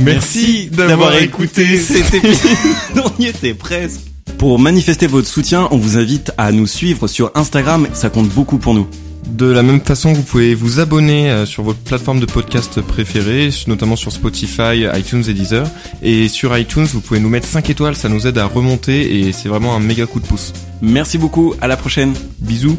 [0.00, 2.56] Merci d'avoir écouté cet épisode.
[2.96, 4.00] On y était presque.
[4.38, 8.58] Pour manifester votre soutien, on vous invite à nous suivre sur Instagram, ça compte beaucoup
[8.58, 8.88] pour nous.
[9.26, 13.50] De la même façon, vous pouvez vous abonner euh, sur votre plateforme de podcast préférée,
[13.66, 15.66] notamment sur Spotify, iTunes et Deezer.
[16.02, 19.32] Et sur iTunes, vous pouvez nous mettre 5 étoiles, ça nous aide à remonter et
[19.32, 20.52] c'est vraiment un méga coup de pouce.
[20.80, 22.14] Merci beaucoup, à la prochaine.
[22.40, 22.78] Bisous